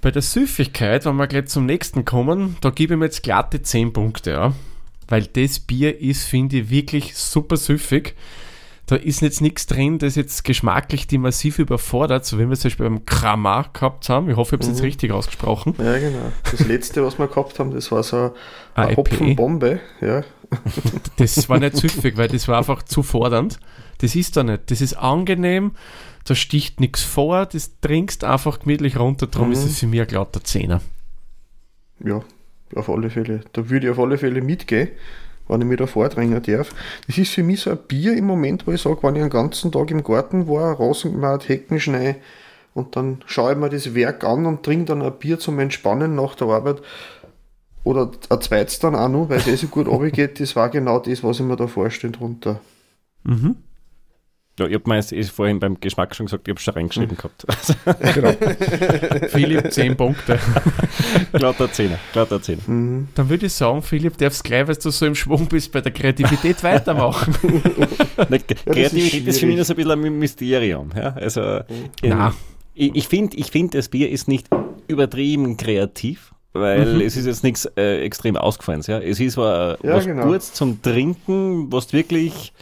Bei 0.00 0.10
der 0.10 0.22
Süffigkeit, 0.22 1.04
wenn 1.04 1.16
wir 1.16 1.26
gleich 1.26 1.46
zum 1.46 1.66
nächsten 1.66 2.04
kommen, 2.04 2.56
da 2.60 2.70
gebe 2.70 2.94
ich 2.94 2.98
mir 2.98 3.06
jetzt 3.06 3.22
glatte 3.22 3.62
10 3.62 3.92
Punkte, 3.92 4.30
ja. 4.32 4.54
Weil 5.08 5.26
das 5.26 5.60
Bier 5.60 6.00
ist, 6.00 6.24
finde 6.24 6.58
ich, 6.58 6.70
wirklich 6.70 7.16
super 7.16 7.56
süffig. 7.56 8.14
Da 8.90 8.96
ist 8.96 9.20
jetzt 9.22 9.40
nichts 9.40 9.66
drin, 9.66 9.98
das 9.98 10.16
jetzt 10.16 10.42
geschmacklich 10.44 11.06
die 11.06 11.18
massiv 11.18 11.58
überfordert, 11.58 12.24
so 12.24 12.38
wie 12.38 12.44
wir 12.46 12.52
es 12.52 12.60
zum 12.60 12.70
Beispiel 12.70 12.86
beim 12.88 13.04
Krama 13.06 13.66
gehabt 13.72 14.08
haben. 14.08 14.28
Ich 14.28 14.36
hoffe, 14.36 14.56
ich 14.56 14.60
habe 14.60 14.62
es 14.64 14.68
jetzt 14.68 14.78
Mhm. 14.80 14.84
richtig 14.86 15.12
ausgesprochen. 15.12 15.74
Ja, 15.78 15.98
genau. 15.98 16.32
Das 16.50 16.66
letzte, 16.66 17.04
was 17.04 17.18
wir 17.18 17.28
gehabt 17.28 17.58
haben, 17.58 17.70
das 17.72 17.92
war 17.92 18.02
so 18.02 18.16
Ah, 18.74 18.82
eine. 18.86 18.96
Hopfenbombe. 18.96 19.80
Ja. 20.00 20.22
Das 21.16 21.48
war 21.48 21.60
nicht 21.60 21.76
süffig, 21.76 22.16
weil 22.16 22.26
das 22.28 22.48
war 22.48 22.58
einfach 22.58 22.82
zu 22.82 23.02
fordernd. 23.04 23.60
Das 23.98 24.16
ist 24.16 24.36
da 24.36 24.42
nicht. 24.42 24.70
Das 24.70 24.80
ist 24.80 24.94
angenehm, 24.94 25.72
da 26.24 26.34
sticht 26.34 26.80
nichts 26.80 27.02
vor, 27.04 27.46
das 27.46 27.78
trinkst 27.80 28.24
einfach 28.24 28.58
gemütlich 28.60 28.98
runter, 28.98 29.26
darum 29.28 29.48
Mhm. 29.48 29.52
ist 29.54 29.64
es 29.64 29.78
für 29.78 29.86
mich 29.86 30.00
ein 30.00 30.06
glatter 30.08 30.42
Zehner. 30.42 30.80
ja, 32.04 32.20
auf 32.74 32.88
alle 32.88 33.10
Fälle. 33.10 33.40
Da 33.52 33.68
würde 33.70 33.86
ich 33.86 33.92
auf 33.92 33.98
alle 34.00 34.18
Fälle 34.18 34.42
mitgehen, 34.42 34.88
wenn 35.50 35.60
ich 35.60 35.66
mir 35.66 35.76
da 35.76 35.86
vordrängen 35.86 36.42
darf. 36.42 36.70
Das 37.06 37.18
ist 37.18 37.32
für 37.32 37.42
mich 37.42 37.60
so 37.60 37.70
ein 37.70 37.78
Bier 37.88 38.16
im 38.16 38.26
Moment, 38.26 38.66
wo 38.66 38.72
ich 38.72 38.80
sage, 38.80 39.02
wenn 39.02 39.16
ich 39.16 39.22
den 39.22 39.30
ganzen 39.30 39.72
Tag 39.72 39.90
im 39.90 40.04
Garten 40.04 40.48
war, 40.48 40.78
Rasen 40.78 41.12
gemacht, 41.12 41.48
Hecken 41.48 41.78
und 42.72 42.96
dann 42.96 43.22
schaue 43.26 43.52
ich 43.52 43.58
mir 43.58 43.68
das 43.68 43.94
Werk 43.94 44.24
an 44.24 44.46
und 44.46 44.62
trinke 44.62 44.86
dann 44.86 45.02
ein 45.02 45.18
Bier 45.18 45.38
zum 45.38 45.58
Entspannen 45.58 46.14
nach 46.14 46.34
der 46.36 46.48
Arbeit. 46.48 46.80
Oder 47.82 48.10
ein 48.28 48.40
zweites 48.40 48.78
dann 48.78 48.94
auch 48.94 49.08
noch, 49.08 49.28
weil 49.28 49.38
es 49.38 49.46
eh 49.46 49.56
so 49.56 49.66
gut 49.66 49.88
runtergeht, 49.88 50.38
das 50.38 50.54
war 50.54 50.68
genau 50.68 50.98
das, 50.98 51.24
was 51.24 51.40
ich 51.40 51.46
mir 51.46 51.56
da 51.56 51.66
vorstelle 51.66 52.12
drunter. 52.12 52.60
Mhm. 53.24 53.56
Ja, 54.60 54.66
ich 54.66 54.74
habe 54.74 54.88
mir 54.88 54.96
jetzt 54.96 55.12
eh 55.12 55.22
vorhin 55.24 55.58
beim 55.58 55.80
Geschmack 55.80 56.14
schon 56.14 56.26
gesagt, 56.26 56.46
ich 56.46 56.52
habe 56.52 56.60
schon 56.60 56.74
reingeschrieben 56.74 57.16
gehabt. 57.16 57.46
Also, 57.48 57.74
Philipp, 59.28 59.72
10 59.72 59.96
Punkte. 59.96 60.38
glatter 61.32 61.70
Zehner, 61.72 61.98
glatter 62.12 62.40
Zehner. 62.42 62.60
Mhm. 62.66 63.08
Dann 63.14 63.28
würde 63.28 63.46
ich 63.46 63.52
sagen, 63.52 63.82
Philipp, 63.82 64.16
darfst 64.18 64.44
gleich, 64.44 64.66
weil 64.68 64.76
du 64.76 64.90
so 64.90 65.06
im 65.06 65.14
Schwung 65.14 65.46
bist, 65.46 65.72
bei 65.72 65.80
der 65.80 65.92
Kreativität 65.92 66.62
weitermachen. 66.62 67.34
Ist 68.16 68.48
Kreativität 68.66 69.26
ist, 69.26 69.40
für 69.40 69.46
mich 69.46 69.64
so 69.64 69.72
ein 69.72 69.76
bisschen 69.76 69.90
ein 70.04 70.18
Mysterium. 70.18 70.90
Ja? 70.94 71.14
Also, 71.14 71.40
ähm, 71.42 71.64
Na. 72.02 72.34
ich, 72.74 72.94
ich 72.94 73.08
finde, 73.08 73.36
ich 73.36 73.50
find, 73.50 73.74
das 73.74 73.88
Bier 73.88 74.10
ist 74.10 74.28
nicht 74.28 74.46
übertrieben 74.88 75.56
kreativ, 75.56 76.32
weil 76.52 76.94
Mhm. 76.96 77.00
es 77.02 77.16
ist 77.16 77.26
jetzt 77.26 77.44
nichts 77.44 77.64
äh, 77.76 78.00
extrem 78.02 78.36
ausgefallenes. 78.36 78.88
Ja? 78.88 78.98
Es 78.98 79.20
ist 79.20 79.36
war, 79.36 79.78
Ja, 79.84 79.94
was 79.96 80.04
genau. 80.06 80.24
kurz 80.24 80.52
zum 80.52 80.82
Trinken, 80.82 81.72
was 81.72 81.92
wirklich 81.92 82.52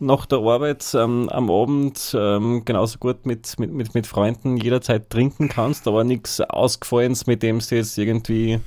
nach 0.00 0.26
der 0.26 0.38
Arbeit 0.38 0.84
ähm, 0.94 1.28
am 1.28 1.50
Abend 1.50 2.16
ähm, 2.18 2.64
genauso 2.64 2.98
gut 2.98 3.26
mit, 3.26 3.58
mit, 3.58 3.70
mit, 3.72 3.94
mit 3.94 4.06
Freunden 4.06 4.56
jederzeit 4.56 5.10
trinken 5.10 5.48
kannst, 5.48 5.86
aber 5.86 6.04
nichts 6.04 6.40
Ausgefallenes, 6.40 7.26
mit 7.26 7.42
dem 7.42 7.58
du 7.60 7.74
jetzt 7.76 7.96
irgendwie, 7.98 8.60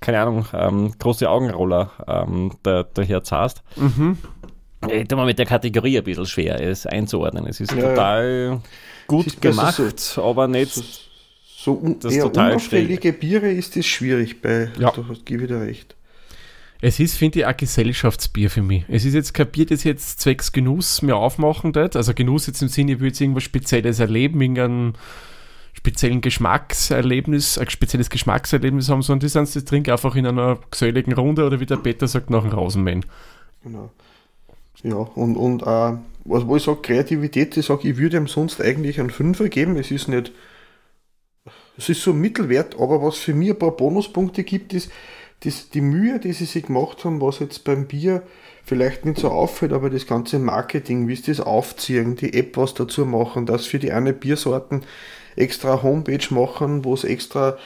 keine 0.00 0.20
Ahnung, 0.20 0.46
ähm, 0.54 0.92
große 0.98 1.28
Augenroller 1.28 1.90
ähm, 2.08 2.52
da, 2.62 2.82
daher 2.82 3.22
zahlst. 3.22 3.62
Mhm. 3.76 4.16
Ich 4.90 5.08
tue 5.08 5.18
mir 5.18 5.26
mit 5.26 5.38
der 5.38 5.44
Kategorie 5.44 5.98
ein 5.98 6.04
bisschen 6.04 6.24
schwer, 6.24 6.58
es 6.58 6.86
einzuordnen. 6.86 7.46
Es 7.46 7.60
ist 7.60 7.72
Ja, 7.72 7.78
ja. 7.78 7.88
total 7.90 8.60
gut 9.06 9.26
Es 9.26 9.34
ist 9.34 9.42
gemacht, 9.42 10.18
aber 10.18 10.48
nicht. 10.48 10.72
So, 10.72 10.82
so 11.58 11.72
un 11.74 12.00
Das 12.00 12.14
eher 12.14 12.22
total 12.22 12.52
unauffällige 12.52 13.12
Biere 13.12 13.50
ist 13.52 13.76
das 13.76 13.84
schwierig 13.84 14.40
bei, 14.40 14.70
Ja. 14.78 14.90
da 14.90 15.04
hast- 15.06 15.26
gebe 15.26 15.42
ich 15.42 15.48
dir 15.50 15.60
recht. 15.60 15.96
Es 16.82 16.98
ist, 16.98 17.16
finde 17.16 17.40
ich, 17.40 17.46
ein 17.46 17.56
Gesellschaftsbier 17.56 18.50
für 18.50 18.62
mich. 18.62 18.84
Es 18.88 19.04
ist 19.04 19.14
jetzt 19.14 19.34
kein 19.34 19.48
Bier, 19.48 19.66
das 19.66 19.84
jetzt 19.84 20.20
zwecks 20.20 20.52
Genuss 20.52 21.02
mir 21.02 21.16
aufmachen 21.16 21.74
wird. 21.74 21.94
Also 21.94 22.14
Genuss 22.14 22.46
jetzt 22.46 22.62
im 22.62 22.68
Sinne, 22.68 22.92
ich 22.92 22.98
würde 22.98 23.08
jetzt 23.08 23.20
irgendwas 23.20 23.42
Spezielles 23.42 23.98
erleben, 23.98 24.40
irgendeinen 24.40 24.94
speziellen 25.74 26.20
Geschmackserlebnis, 26.20 27.58
ein 27.58 27.70
spezielles 27.70 28.10
Geschmackserlebnis 28.10 28.88
haben, 28.88 29.02
sondern 29.02 29.20
das 29.20 29.32
sind 29.32 29.54
das 29.54 29.64
trinke 29.64 29.92
einfach 29.92 30.16
in 30.16 30.26
einer 30.26 30.58
geselligen 30.70 31.12
Runde 31.12 31.46
oder 31.46 31.60
wie 31.60 31.66
der 31.66 31.76
Peter 31.76 32.08
sagt, 32.08 32.30
nach 32.30 32.42
dem 32.42 32.50
Rasenmähen. 32.50 33.04
Genau. 33.62 33.90
Ja, 34.82 34.96
und, 34.96 35.36
und 35.36 35.62
äh, 35.62 35.98
was, 36.24 36.46
wo 36.46 36.56
ich 36.56 36.62
sage, 36.62 36.80
Kreativität, 36.80 37.56
ich 37.56 37.66
sage, 37.66 37.88
ich 37.88 37.98
würde 37.98 38.16
ihm 38.16 38.26
sonst 38.26 38.60
eigentlich 38.60 38.98
einen 38.98 39.10
Fünfer 39.10 39.48
geben. 39.48 39.76
Es 39.76 39.90
ist 39.90 40.08
nicht, 40.08 40.32
es 41.76 41.88
ist 41.88 42.02
so 42.02 42.12
ein 42.12 42.20
Mittelwert, 42.20 42.74
aber 42.78 43.02
was 43.02 43.18
für 43.18 43.34
mich 43.34 43.50
ein 43.50 43.58
paar 43.58 43.72
Bonuspunkte 43.72 44.44
gibt, 44.44 44.72
ist 44.72 44.90
das, 45.40 45.70
die 45.70 45.80
Mühe, 45.80 46.18
die 46.18 46.32
sie 46.32 46.44
sich 46.44 46.64
gemacht 46.64 47.04
haben, 47.04 47.20
was 47.20 47.38
jetzt 47.38 47.64
beim 47.64 47.86
Bier 47.86 48.22
vielleicht 48.64 49.04
nicht 49.04 49.18
so 49.18 49.30
auffällt, 49.30 49.72
aber 49.72 49.90
das 49.90 50.06
ganze 50.06 50.38
Marketing, 50.38 51.08
wie 51.08 51.16
sie 51.16 51.32
das 51.32 51.40
aufziehen, 51.40 52.16
die 52.16 52.34
App 52.34 52.56
was 52.56 52.74
dazu 52.74 53.06
machen, 53.06 53.46
dass 53.46 53.66
für 53.66 53.78
die 53.78 53.92
eine 53.92 54.12
Biersorten 54.12 54.82
extra 55.36 55.82
Homepage 55.82 56.26
machen, 56.30 56.84
wo 56.84 56.94
es 56.94 57.04
extra 57.04 57.56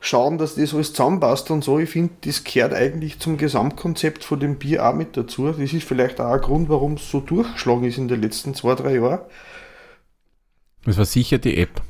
schauen, 0.00 0.36
dass 0.36 0.56
das 0.56 0.74
alles 0.74 0.92
zusammenpasst 0.92 1.50
und 1.50 1.64
so. 1.64 1.78
Ich 1.78 1.90
finde, 1.90 2.12
das 2.22 2.44
gehört 2.44 2.74
eigentlich 2.74 3.18
zum 3.20 3.38
Gesamtkonzept 3.38 4.22
von 4.22 4.38
dem 4.38 4.56
Bier 4.56 4.86
auch 4.86 4.94
mit 4.94 5.16
dazu. 5.16 5.50
Das 5.50 5.58
ist 5.58 5.84
vielleicht 5.84 6.20
auch 6.20 6.32
ein 6.32 6.40
Grund, 6.40 6.68
warum 6.68 6.94
es 6.94 7.10
so 7.10 7.20
durchgeschlagen 7.20 7.84
ist 7.84 7.98
in 7.98 8.08
den 8.08 8.20
letzten 8.20 8.54
zwei, 8.54 8.74
drei 8.74 8.96
Jahren. 8.96 9.20
Das 10.84 10.98
war 10.98 11.06
sicher 11.06 11.38
die 11.38 11.56
App. 11.56 11.80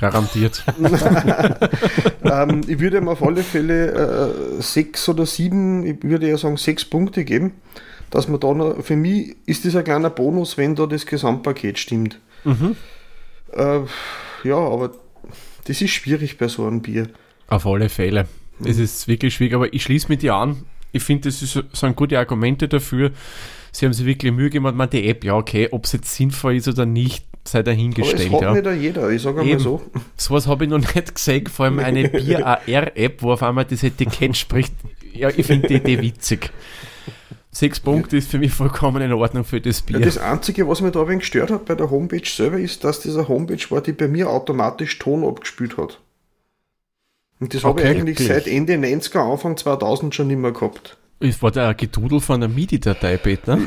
Garantiert. 0.00 0.64
ähm, 2.24 2.62
ich 2.66 2.78
würde 2.78 2.98
ihm 2.98 3.08
auf 3.08 3.22
alle 3.22 3.42
Fälle 3.42 3.92
äh, 4.58 4.62
sechs 4.62 5.08
oder 5.08 5.26
sieben, 5.26 5.84
ich 5.84 6.02
würde 6.02 6.28
ja 6.28 6.38
sagen 6.38 6.56
sechs 6.56 6.84
Punkte 6.84 7.24
geben, 7.24 7.52
dass 8.10 8.26
man 8.26 8.40
da 8.40 8.54
noch, 8.54 8.82
für 8.82 8.96
mich 8.96 9.36
ist 9.46 9.66
das 9.66 9.76
ein 9.76 9.84
kleiner 9.84 10.10
Bonus, 10.10 10.56
wenn 10.56 10.74
da 10.74 10.86
das 10.86 11.04
Gesamtpaket 11.06 11.78
stimmt. 11.78 12.18
mhm. 12.44 12.76
Äh, 13.52 13.80
ja, 14.44 14.56
aber 14.56 14.92
das 15.64 15.82
ist 15.82 15.90
schwierig 15.90 16.38
bei 16.38 16.48
so 16.48 16.66
einem 16.66 16.80
Bier. 16.80 17.08
Auf 17.48 17.66
alle 17.66 17.88
Fälle. 17.88 18.26
Es 18.64 18.78
ist 18.78 19.08
wirklich 19.08 19.34
schwierig, 19.34 19.54
aber 19.54 19.72
ich 19.72 19.82
schließe 19.82 20.08
mit 20.08 20.22
dir 20.22 20.34
an. 20.34 20.64
Ich 20.92 21.02
finde, 21.02 21.28
das 21.28 21.42
ist, 21.42 21.62
sind 21.72 21.96
gute 21.96 22.18
Argumente 22.18 22.68
dafür. 22.68 23.10
Sie 23.72 23.86
haben 23.86 23.92
sich 23.92 24.06
wirklich 24.06 24.32
Mühe 24.32 24.50
gemacht. 24.50 24.74
Man, 24.74 24.90
die 24.90 25.08
App, 25.08 25.24
ja, 25.24 25.34
okay, 25.34 25.68
ob 25.70 25.84
es 25.84 25.92
jetzt 25.92 26.14
sinnvoll 26.14 26.56
ist 26.56 26.68
oder 26.68 26.86
nicht, 26.86 27.24
sei 27.50 27.58
Aber 27.60 27.70
es 27.70 27.76
dahingestellt. 27.76 28.32
hat 28.32 28.40
Ja. 28.42 28.52
nicht 28.72 28.82
jeder, 28.82 29.10
ich 29.10 29.22
sage 29.22 29.40
einmal 29.40 29.52
Eben. 29.54 29.60
so. 29.60 29.82
Sowas 30.16 30.46
habe 30.46 30.64
ich 30.64 30.70
noch 30.70 30.78
nicht 30.78 31.14
gesehen, 31.14 31.46
vor 31.46 31.66
allem 31.66 31.78
eine 31.78 32.08
Bier-AR-App, 32.08 33.22
wo 33.22 33.32
auf 33.32 33.42
einmal 33.42 33.64
das 33.64 33.82
Etikett 33.82 34.36
spricht. 34.36 34.72
Ja, 35.12 35.28
ich 35.34 35.44
finde 35.46 35.68
die 35.68 35.74
Idee 35.74 36.00
witzig. 36.00 36.50
Sechs 37.52 37.80
Punkte 37.80 38.16
ist 38.16 38.30
für 38.30 38.38
mich 38.38 38.52
vollkommen 38.52 39.02
in 39.02 39.12
Ordnung 39.12 39.42
für 39.44 39.60
das 39.60 39.80
Ja, 39.88 39.96
Bier. 39.98 40.06
das 40.06 40.18
Einzige, 40.18 40.68
was 40.68 40.80
mir 40.80 40.92
da 40.92 41.00
ein 41.02 41.08
wenig 41.08 41.20
gestört 41.22 41.50
hat 41.50 41.64
bei 41.64 41.74
der 41.74 41.90
Homepage 41.90 42.22
selber, 42.24 42.58
ist, 42.58 42.84
dass 42.84 43.00
dieser 43.00 43.26
Homepage 43.26 43.64
war, 43.70 43.80
die 43.80 43.90
bei 43.92 44.06
mir 44.06 44.30
automatisch 44.30 44.98
Ton 45.00 45.24
abgespielt 45.24 45.76
hat. 45.76 46.00
Und 47.40 47.52
das 47.54 47.64
habe 47.64 47.80
ich 47.80 47.86
Okay, 47.86 47.98
eigentlich 48.00 48.18
wirklich? 48.20 48.28
seit 48.28 48.46
Ende 48.46 48.74
90er, 48.74 49.18
Anfang 49.32 49.56
2000 49.56 50.14
schon 50.14 50.28
nicht 50.28 50.36
mehr 50.38 50.52
gehabt. 50.52 50.96
Es 51.18 51.42
war 51.42 51.50
da 51.50 51.70
ein 51.70 51.76
Gedudel 51.76 52.20
von 52.20 52.38
der 52.40 52.48
MIDI-Datei, 52.48 53.16
Peter. 53.16 53.58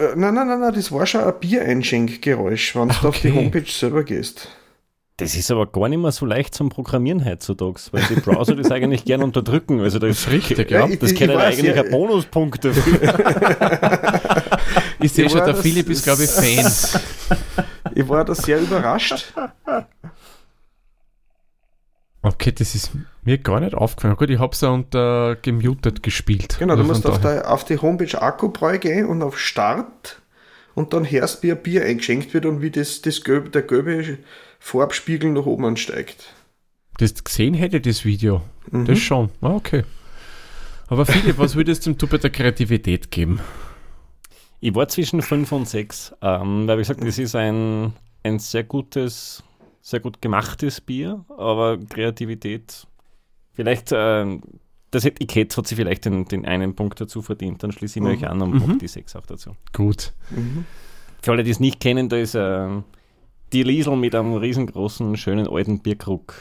Äh, 0.00 0.16
Nein, 0.16 0.34
nein, 0.34 0.48
nein, 0.48 0.60
nein, 0.60 0.72
das 0.74 0.90
war 0.90 1.04
schon 1.06 1.22
ein 1.22 1.34
Biereinschenkgeräusch, 1.40 2.74
wenn 2.76 2.88
du 2.88 2.94
Ah, 3.02 3.08
auf 3.08 3.20
die 3.20 3.28
okay. 3.28 3.36
Homepage 3.36 3.70
selber 3.70 4.02
gehst. 4.04 4.48
Das 5.18 5.34
ist 5.36 5.50
aber 5.50 5.66
gar 5.66 5.86
nicht 5.90 5.98
mehr 6.00 6.12
so 6.12 6.24
leicht 6.24 6.54
zum 6.54 6.70
Programmieren 6.70 7.22
heutzutage, 7.26 7.78
weil 7.92 8.02
die 8.08 8.14
Browser 8.20 8.56
das 8.56 8.70
eigentlich 8.70 9.04
gern 9.04 9.22
unterdrücken. 9.22 9.80
Also 9.80 9.98
das 9.98 10.18
ist 10.20 10.30
richtig, 10.30 10.70
ja. 10.70 10.86
ich- 10.88 10.98
Das 10.98 11.12
ich 11.12 11.18
käme 11.18 11.34
weiß, 11.34 11.58
eigentlich 11.58 11.76
ja, 11.76 11.82
ein 11.82 11.90
Bonuspunkt 11.90 12.64
dafür. 12.64 14.20
Ich 15.02 15.12
sehe 15.12 15.28
schon, 15.30 15.38
der 15.38 15.54
das- 15.54 15.60
Philipp 15.62 15.88
ist, 15.88 16.04
glaube 16.04 16.24
ich, 16.24 16.30
Fan. 16.30 16.70
Ich 17.94 18.08
war 18.08 18.24
da 18.24 18.34
sehr 18.34 18.60
überrascht. 18.60 19.32
Okay, 22.22 22.52
das 22.52 22.74
ist 22.74 22.90
mir 23.22 23.38
gar 23.38 23.60
nicht 23.60 23.74
aufgefallen. 23.74 24.16
Gut, 24.16 24.28
ich 24.30 24.38
habe 24.38 24.52
es 24.52 24.60
ja 24.60 24.68
unter 24.68 25.36
gemutet 25.36 26.02
gespielt. 26.02 26.56
Genau, 26.58 26.74
du 26.74 26.80
Also 26.80 26.92
musst 26.92 27.06
auf, 27.06 27.20
der, 27.20 27.50
auf 27.50 27.64
die 27.64 27.78
Homepage 27.78 28.20
Akkubräu 28.20 28.78
gehen 28.78 29.06
und 29.06 29.22
auf 29.22 29.38
Start 29.38 30.20
und 30.74 30.92
dann 30.92 31.10
hörst, 31.10 31.42
wie 31.42 31.52
ein 31.52 31.62
Bier 31.62 31.84
eingeschenkt 31.84 32.34
wird 32.34 32.44
und 32.44 32.60
wie 32.60 32.70
das, 32.70 33.00
das 33.00 33.24
gelbe, 33.24 33.50
der 33.50 33.62
gelbe 33.62 34.18
Farbspiegel 34.58 35.30
nach 35.32 35.46
oben 35.46 35.64
ansteigt. 35.64 36.34
Das 36.98 37.24
gesehen 37.24 37.54
hätte, 37.54 37.80
das 37.80 38.04
Video. 38.04 38.42
Mhm. 38.70 38.84
Das 38.84 38.98
schon. 38.98 39.30
Ah, 39.40 39.54
okay. 39.54 39.84
Aber 40.88 41.06
Philipp, 41.06 41.38
was 41.38 41.54
würdest 41.56 41.86
du 41.86 42.06
bei 42.06 42.18
der 42.18 42.30
Kreativität 42.30 43.10
geben? 43.10 43.40
Ich 44.60 44.74
war 44.74 44.88
zwischen 44.88 45.22
5 45.22 45.52
und 45.52 45.68
6, 45.68 46.14
ähm, 46.20 46.66
weil 46.66 46.76
wie 46.76 46.82
gesagt, 46.82 47.02
das 47.02 47.18
ist 47.18 47.34
ein, 47.34 47.94
ein 48.22 48.38
sehr 48.38 48.64
gutes, 48.64 49.42
sehr 49.80 50.00
gut 50.00 50.20
gemachtes 50.20 50.80
Bier, 50.80 51.24
aber 51.36 51.78
Kreativität, 51.78 52.86
vielleicht, 53.52 53.92
äh, 53.92 54.38
das 54.90 55.04
Etikett 55.04 55.56
hat 55.56 55.66
sich 55.66 55.76
vielleicht 55.76 56.04
den, 56.04 56.24
den 56.26 56.44
einen 56.44 56.74
Punkt 56.74 57.00
dazu 57.00 57.22
verdient, 57.22 57.62
dann 57.62 57.72
schließe 57.72 57.98
ich 57.98 58.02
mich 58.04 58.18
Mhm. 58.18 58.24
euch 58.24 58.30
an 58.30 58.42
und 58.42 58.66
Mhm. 58.68 58.78
die 58.78 58.88
6 58.88 59.16
auch 59.16 59.26
dazu. 59.26 59.56
Gut. 59.72 60.12
Mhm. 60.30 60.64
Für 61.22 61.32
alle, 61.32 61.44
die 61.44 61.50
es 61.50 61.60
nicht 61.60 61.80
kennen, 61.80 62.08
da 62.08 62.16
ist 62.16 62.34
äh, 62.34 62.68
die 63.52 63.62
Liesel 63.62 63.96
mit 63.96 64.14
einem 64.14 64.34
riesengroßen, 64.34 65.16
schönen 65.16 65.46
alten 65.48 65.80
Bierkrug 65.80 66.34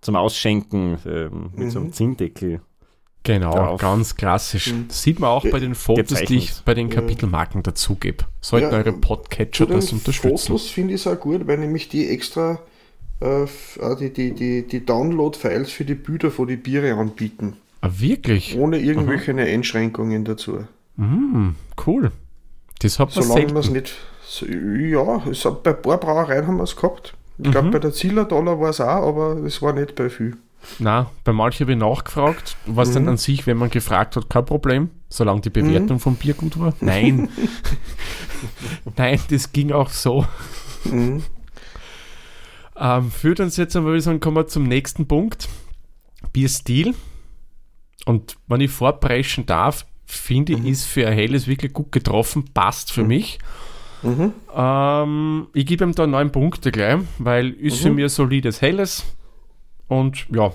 zum 0.00 0.16
Ausschenken 0.16 0.98
ähm, 1.06 1.50
mit 1.54 1.70
so 1.70 1.78
einem 1.78 1.88
Mhm. 1.88 1.92
Zinndeckel. 1.92 2.60
Genau, 3.24 3.52
Drauf. 3.52 3.80
ganz 3.80 4.16
klassisch. 4.16 4.72
Mhm. 4.72 4.86
Sieht 4.90 5.18
man 5.18 5.30
auch 5.30 5.44
bei 5.50 5.58
den 5.58 5.74
Fotos, 5.74 6.06
die 6.08 6.36
ich 6.36 6.46
gezeichnet. 6.48 6.62
bei 6.66 6.74
den. 6.74 6.90
Kapitelmarken 6.90 7.62
dazugebe. 7.62 8.24
Sollten 8.40 8.70
Ja, 8.70 8.76
eure 8.78 8.92
Podcatcher 8.92 9.66
das 9.66 9.92
unterstützen. 9.92 10.36
Fotos 10.46 10.68
finde 10.68 10.94
ich 10.94 11.00
es 11.00 11.06
auch 11.06 11.18
gut, 11.18 11.46
weil 11.46 11.58
nämlich 11.58 11.88
die 11.88 12.08
extra 12.08 12.58
äh, 13.20 13.44
äh, 13.44 13.48
die, 13.98 14.12
die, 14.12 14.32
die, 14.34 14.66
die 14.66 14.84
Download-Files 14.84 15.70
für 15.72 15.84
die 15.84 15.94
Bilder 15.94 16.30
von 16.30 16.46
die 16.46 16.56
Biere 16.56 16.94
anbieten. 16.94 17.56
Ah, 17.80 17.90
wirklich? 17.96 18.56
Ohne 18.58 18.78
irgendwelche 18.78 19.34
Einschränkungen 19.34 20.24
dazu. 20.24 20.64
Mm, 20.96 21.50
cool. 21.86 22.12
Das 22.80 22.98
hat 22.98 23.14
man 23.16 23.24
Solange 23.24 23.46
man 23.52 23.56
es 23.62 23.70
nicht. 23.70 23.94
So, 24.26 24.46
ja, 24.46 25.22
es 25.30 25.44
hat, 25.44 25.62
bei 25.62 25.70
ein 25.74 25.80
paar 25.82 25.98
Brauereien 25.98 26.46
haben 26.46 26.56
wir 26.58 26.64
es 26.64 26.76
gehabt. 26.76 27.14
Ich 27.38 27.50
glaube, 27.50 27.68
Mhm. 27.68 27.72
bei 27.72 27.78
der 27.78 27.92
Ziller 27.92 28.24
Dollar 28.26 28.60
war 28.60 28.70
es 28.70 28.80
auch, 28.80 29.08
aber 29.08 29.36
es 29.44 29.60
war 29.62 29.72
nicht 29.72 29.94
bei 29.94 30.08
viel. 30.10 30.36
Na, 30.78 31.10
bei 31.24 31.32
manchen 31.32 31.64
habe 31.64 31.72
ich 31.72 31.78
nachgefragt, 31.78 32.56
was 32.66 32.88
Mhm. 32.90 32.94
denn 32.94 33.08
an 33.10 33.16
sich, 33.16 33.46
wenn 33.46 33.56
man 33.58 33.70
gefragt 33.70 34.16
hat, 34.16 34.28
kein 34.30 34.44
Problem, 34.44 34.90
solange 35.08 35.40
die 35.42 35.50
Bewertung 35.50 35.98
vom 36.00 36.16
Bier 36.16 36.34
gut 36.34 36.58
war. 36.58 36.74
Nein. 36.80 37.28
Nein, 38.96 39.20
das 39.30 39.52
ging 39.52 39.72
auch 39.72 39.90
so. 39.90 40.26
Mhm. 40.84 41.22
Ähm, 42.76 43.10
führt 43.10 43.40
uns 43.40 43.56
jetzt 43.56 43.76
einmal, 43.76 43.90
würde 43.92 43.98
ich 43.98 44.04
sagen, 44.04 44.20
kommen 44.20 44.36
wir 44.36 44.46
zum 44.48 44.64
nächsten 44.64 45.06
Punkt. 45.06 45.48
Bierstil. 46.32 46.94
Und 48.06 48.36
wenn 48.48 48.60
ich 48.60 48.70
vorpreschen 48.70 49.46
darf, 49.46 49.86
finde 50.06 50.54
ich, 50.54 50.64
ist 50.66 50.84
für 50.84 51.06
ein 51.06 51.14
helles 51.14 51.46
wirklich 51.46 51.72
gut 51.72 51.92
getroffen, 51.92 52.46
passt 52.52 52.90
für 52.92 53.04
mich. 53.04 53.38
Mhm. 54.02 54.32
Ähm, 54.54 55.46
ich 55.54 55.64
gebe 55.66 55.84
ihm 55.84 55.94
da 55.94 56.06
neun 56.06 56.30
Punkte 56.32 56.70
gleich, 56.72 56.98
weil 57.18 57.50
ist 57.52 57.78
für 57.80 57.90
mich 57.90 58.04
ein 58.04 58.08
solides 58.10 58.60
helles. 58.60 59.04
Und 59.88 60.26
ja, 60.34 60.52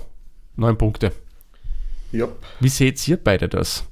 neun 0.56 0.76
Punkte. 0.76 1.12
Ja, 2.12 2.28
Wie 2.58 2.68
seht 2.68 3.06
ihr 3.08 3.16
beide 3.16 3.48
das? 3.48 3.84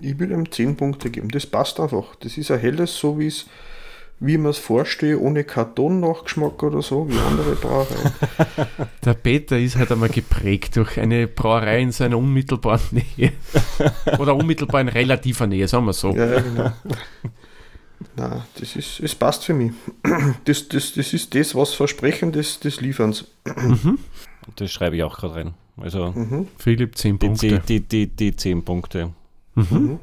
ich 0.00 0.18
würde 0.18 0.34
ihm 0.34 0.50
10 0.50 0.76
Punkte 0.76 1.08
geben. 1.10 1.30
Das 1.30 1.46
passt 1.46 1.80
einfach. 1.80 2.16
Das 2.16 2.36
ist 2.36 2.50
ein 2.50 2.58
helles, 2.58 2.96
so 2.96 3.18
wie 3.18 3.28
es 3.28 3.46
wie 4.20 4.36
man 4.36 4.50
es 4.50 4.58
vorstehe, 4.58 5.18
ohne 5.18 5.44
Karton-Nachgeschmack 5.44 6.62
oder 6.64 6.82
so, 6.82 7.08
wie 7.08 7.18
andere 7.18 7.54
Brauereien. 7.54 8.12
Der 9.04 9.14
Peter 9.14 9.56
ist 9.56 9.76
halt 9.76 9.92
einmal 9.92 10.08
geprägt 10.08 10.74
durch 10.74 10.98
eine 10.98 11.28
Brauerei 11.28 11.80
in 11.80 11.92
seiner 11.92 12.18
unmittelbaren 12.18 12.80
Nähe. 12.90 13.32
Oder 14.18 14.34
unmittelbar 14.34 14.80
in 14.80 14.88
relativer 14.88 15.46
Nähe, 15.46 15.68
sagen 15.68 15.86
wir 15.86 15.92
so. 15.92 16.10
Ja, 16.16 16.26
ja, 16.26 16.40
genau. 16.40 16.72
Nein, 18.18 18.42
das 18.58 18.76
ist, 18.76 19.00
es 19.00 19.14
passt 19.14 19.44
für 19.44 19.54
mich. 19.54 19.72
Das, 20.44 20.68
das, 20.68 20.92
das 20.94 21.12
ist 21.12 21.34
das, 21.34 21.54
was 21.54 21.74
Versprechen 21.74 22.32
des, 22.32 22.60
des 22.60 22.80
Lieferns. 22.80 23.24
Das 24.56 24.70
schreibe 24.72 24.96
ich 24.96 25.02
auch 25.02 25.18
gerade 25.18 25.34
rein. 25.34 25.54
Also 25.76 26.10
Mhm. 26.12 26.48
Philipp, 26.56 26.96
10 26.96 27.18
die, 27.18 27.26
Punkte. 27.26 27.48
die, 27.60 27.80
die, 27.80 27.80
die, 27.80 28.06
die 28.16 28.36
10 28.36 28.64
Punkte. 28.64 29.12
Mhm. 29.54 30.00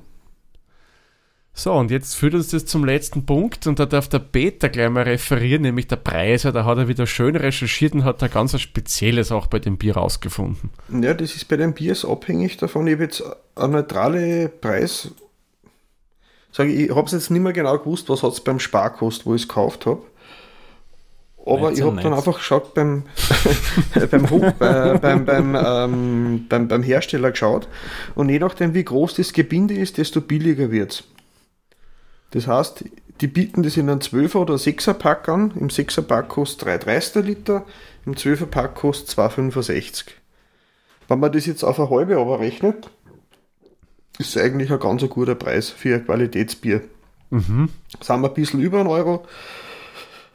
So, 1.57 1.71
und 1.73 1.89
jetzt 1.89 2.15
führt 2.15 2.33
uns 2.33 2.49
das 2.49 2.65
zum 2.65 2.83
letzten 2.83 3.25
Punkt 3.25 3.65
und 3.65 3.79
da 3.79 3.85
darf 3.85 4.09
der 4.09 4.19
Peter 4.19 4.67
gleich 4.69 4.89
mal 4.89 5.03
referieren, 5.03 5.61
nämlich 5.61 5.87
der 5.87 5.95
Preise. 5.95 6.51
Da 6.51 6.65
hat 6.65 6.77
er 6.77 6.87
wieder 6.89 7.07
schön 7.07 7.35
recherchiert 7.37 7.93
und 7.93 8.03
hat 8.03 8.21
da 8.21 8.27
ganz 8.27 8.53
was 8.53 8.61
Spezielles 8.61 9.31
auch 9.31 9.47
bei 9.47 9.59
dem 9.59 9.77
Bier 9.77 9.95
rausgefunden. 9.95 10.69
Ja, 11.01 11.13
das 11.13 11.33
ist 11.35 11.47
bei 11.47 11.55
den 11.55 11.73
Biers 11.73 12.03
abhängig 12.05 12.57
davon. 12.57 12.85
Ich 12.87 12.93
habe 12.93 13.03
jetzt 13.03 13.23
eine 13.55 13.69
neutrale 13.69 14.49
Preis. 14.49 15.11
Sage 16.55 16.71
ich, 16.71 16.89
ich 16.89 16.95
habe 16.95 17.05
es 17.05 17.11
jetzt 17.11 17.31
nicht 17.31 17.41
mehr 17.41 17.51
genau 17.51 17.77
gewusst, 17.77 18.07
was 18.07 18.23
hat 18.23 18.31
es 18.31 18.39
beim 18.39 18.59
Sparkost, 18.61 19.25
wo 19.25 19.35
ich 19.35 19.41
es 19.41 19.47
gekauft 19.49 19.85
habe. 19.87 20.01
Aber 21.45 21.73
ich 21.73 21.81
habe 21.81 21.95
dann 22.01 22.11
19. 22.11 22.13
einfach 22.13 22.37
geschaut 22.37 22.73
beim, 22.73 23.03
beim, 24.09 24.29
Hu- 24.29 24.41
äh, 24.41 24.97
beim, 24.99 25.25
beim, 25.25 25.53
ähm, 25.53 26.45
beim, 26.47 26.69
beim 26.69 26.81
Hersteller 26.81 27.31
geschaut. 27.31 27.67
Und 28.15 28.29
je 28.29 28.39
nachdem, 28.39 28.73
wie 28.73 28.85
groß 28.85 29.15
das 29.15 29.33
Gebinde 29.33 29.73
ist, 29.73 29.97
desto 29.97 30.21
billiger 30.21 30.71
wird 30.71 30.91
es. 30.93 31.03
Das 32.31 32.47
heißt, 32.47 32.85
die 33.19 33.27
bieten 33.27 33.61
das 33.61 33.75
in 33.75 33.89
einem 33.89 33.99
12er 33.99 34.37
oder 34.37 34.55
6er 34.55 34.93
Pack 34.93 35.27
an. 35.27 35.51
Im 35.59 35.67
6er 35.67 36.03
Pack 36.03 36.29
kostet 36.29 36.69
3,30 36.69 37.21
Liter, 37.21 37.65
im 38.05 38.13
12er 38.13 38.45
Pack 38.45 38.75
kostet 38.75 39.19
2,65. 39.19 40.05
Wenn 41.09 41.19
man 41.19 41.33
das 41.33 41.45
jetzt 41.47 41.63
auf 41.65 41.81
eine 41.81 41.89
halbe 41.89 42.17
aber 42.17 42.39
rechnet, 42.39 42.89
ist 44.19 44.37
eigentlich 44.37 44.71
ein 44.71 44.79
ganz 44.79 45.07
guter 45.09 45.35
Preis 45.35 45.69
für 45.69 45.95
ein 45.95 46.05
Qualitätsbier. 46.05 46.81
Mhm. 47.29 47.69
Sind 48.01 48.21
wir 48.21 48.27
ein 48.29 48.33
bisschen 48.33 48.61
über 48.61 48.79
einen 48.79 48.87
Euro, 48.89 49.25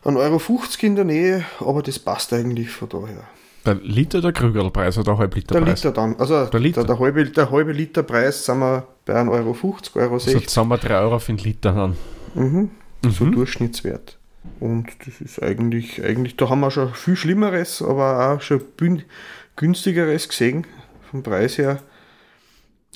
1,50 0.05 0.17
Euro 0.19 0.39
50 0.39 0.83
in 0.83 0.97
der 0.97 1.05
Nähe, 1.05 1.45
aber 1.61 1.83
das 1.83 1.99
passt 1.99 2.33
eigentlich 2.33 2.71
von 2.71 2.89
daher. 2.89 3.25
Der 3.67 3.75
Liter 3.75 4.21
der 4.23 4.33
Krügerlpreis 4.33 4.97
oder 4.97 5.05
der 5.05 5.15
Der 5.15 5.19
Halbliterpreis? 5.21 5.85
Liter 5.85 5.93
dann, 5.93 6.17
also 6.19 6.47
Der 6.47 6.61
Liter. 6.61 6.85
Der, 6.85 6.95
der, 6.97 6.99
halbe, 7.05 7.25
der 7.27 7.51
halbe 7.51 7.73
Liter 7.73 8.03
Preis 8.03 8.45
sind 8.47 8.59
wir 8.61 8.87
bei 9.05 9.15
1,50 9.15 9.31
Euro, 9.33 9.53
50, 9.55 9.97
Euro 9.97 10.15
Also 10.15 10.31
60, 10.31 10.49
zusammen 10.49 10.79
3 10.81 10.99
Euro 11.01 11.19
für 11.19 11.33
den 11.33 11.45
Liter 11.45 11.73
dann. 11.73 11.97
mhm. 12.35 12.71
so 13.11 13.25
Mhm. 13.25 13.33
Durchschnittswert. 13.33 14.17
Und 14.59 14.87
das 15.07 15.21
ist 15.21 15.43
eigentlich, 15.43 16.03
eigentlich, 16.03 16.37
da 16.37 16.49
haben 16.49 16.61
wir 16.61 16.71
schon 16.71 16.95
viel 16.95 17.17
Schlimmeres, 17.17 17.83
aber 17.83 18.31
auch 18.33 18.41
schon 18.41 18.63
günstigeres 19.57 20.29
gesehen, 20.29 20.67
vom 21.11 21.23
Preis 21.23 21.59
her. 21.59 21.83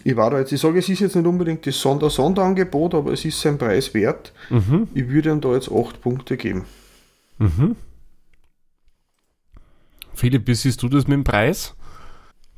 Ich 0.06 0.14
war 0.16 0.30
da 0.30 0.38
jetzt, 0.38 0.52
ich 0.52 0.60
sage, 0.60 0.78
es 0.78 0.88
ist 0.88 1.00
jetzt 1.00 1.16
nicht 1.16 1.26
unbedingt 1.26 1.66
das 1.66 1.80
Sonder 1.80 2.10
Sonderangebot, 2.10 2.94
aber 2.94 3.12
es 3.12 3.24
ist 3.24 3.40
sein 3.40 3.56
Preis 3.58 3.94
wert. 3.94 4.32
Mhm. 4.50 4.86
Ich 4.94 5.08
würde 5.08 5.30
ihm 5.30 5.40
da 5.40 5.54
jetzt 5.54 5.72
8 5.72 6.00
Punkte 6.02 6.36
geben. 6.36 6.64
Mhm. 7.38 7.74
Philipp, 10.14 10.46
wie 10.46 10.54
siehst 10.54 10.82
du 10.82 10.88
das 10.88 11.06
mit 11.06 11.14
dem 11.16 11.24
Preis? 11.24 11.74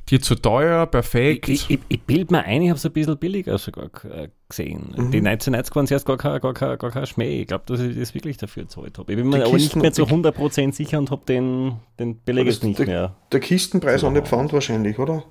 Dir 0.09 0.21
zu 0.21 0.35
teuer, 0.35 0.85
perfekt? 0.85 1.49
Ich, 1.49 1.69
ich, 1.69 1.79
ich 1.89 2.01
bilde 2.01 2.33
mir 2.33 2.43
ein, 2.43 2.61
ich 2.61 2.69
habe 2.69 2.77
es 2.77 2.85
ein 2.85 2.93
bisschen 2.93 3.17
billiger 3.17 3.57
sogar 3.57 3.89
äh, 4.05 4.29
gesehen. 4.47 4.93
Mhm. 4.95 5.11
Die 5.11 5.17
1990 5.17 5.75
waren 5.75 5.87
zuerst 5.87 6.05
gar 6.05 6.17
kein, 6.17 6.39
gar 6.39 6.53
kein, 6.53 6.77
gar 6.77 6.91
kein 6.91 7.05
Schmäh. 7.05 7.41
Ich 7.41 7.47
glaube, 7.47 7.63
dass 7.67 7.81
ich 7.81 7.97
das 7.97 8.13
wirklich 8.13 8.37
dafür 8.37 8.63
gezahlt 8.63 8.97
habe. 8.97 9.11
Ich 9.11 9.17
bin 9.17 9.27
mir 9.27 9.43
aber 9.45 9.53
nicht 9.55 9.75
mehr 9.75 9.91
zu 9.91 10.05
die- 10.05 10.13
100% 10.13 10.73
sicher 10.73 10.97
und 10.99 11.11
habe 11.11 11.23
den, 11.27 11.73
den 11.99 12.21
Beleg 12.23 12.45
jetzt 12.45 12.63
nicht 12.63 12.79
der- 12.79 12.85
mehr. 12.85 13.15
Der 13.33 13.39
Kistenpreis 13.41 14.01
So. 14.01 14.07
auch 14.07 14.11
nicht 14.11 14.27
Pfand 14.27 14.53
wahrscheinlich, 14.53 14.97
oder? 14.97 15.23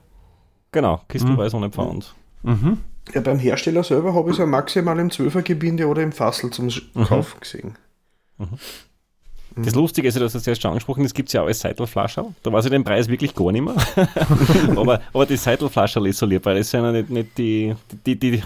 Genau, 0.73 1.01
Kistenpreis 1.09 1.55
ohne 1.55 1.71
Pfand. 1.71 2.15
Mhm. 2.43 2.79
Ja, 3.15 3.21
beim 3.21 3.39
Hersteller 3.39 3.85
selber 3.85 4.15
habe 4.15 4.29
ich 4.31 4.35
es 4.35 4.39
ja 4.39 4.47
maximal 4.47 4.99
im 4.99 5.09
12er 5.09 5.43
Gebinde 5.43 5.87
oder 5.87 6.03
im 6.03 6.13
Fassel 6.13 6.51
zum 6.51 6.67
Mhm. 6.67 7.05
Kaufen 7.05 7.41
gesehen. 7.41 7.77
Das 9.59 9.75
Lustige 9.75 10.07
ist, 10.09 10.15
ja, 10.15 10.19
du 10.19 10.27
hast 10.27 10.35
es 10.35 10.47
erst 10.47 10.61
schon 10.61 10.73
angesprochen, 10.73 11.03
das 11.03 11.15
gibt 11.15 11.31
es 11.31 11.33
ja 11.33 11.41
auch 11.41 11.47
als 11.47 11.61
Seidelflasche. 11.61 12.27
Da 12.43 12.53
weiß 12.53 12.67
ich 12.67 12.71
den 12.71 12.85
Preis 12.85 13.09
wirklich 13.09 13.35
gar 13.35 13.53
nicht 13.53 13.63
mehr. 13.65 13.75
aber, 14.77 15.01
aber 15.15 15.25
die 15.25 15.37
Seidelflasche 15.37 16.07
ist 16.07 16.19
so 16.19 16.27
lieb, 16.27 16.45
weil 16.45 16.59
das 16.59 16.71
sind 16.71 16.83
ja 16.85 16.93
nicht, 16.93 17.09
nicht 17.09 17.39
die, 17.39 17.75
die, 18.05 18.19
die 18.19 18.43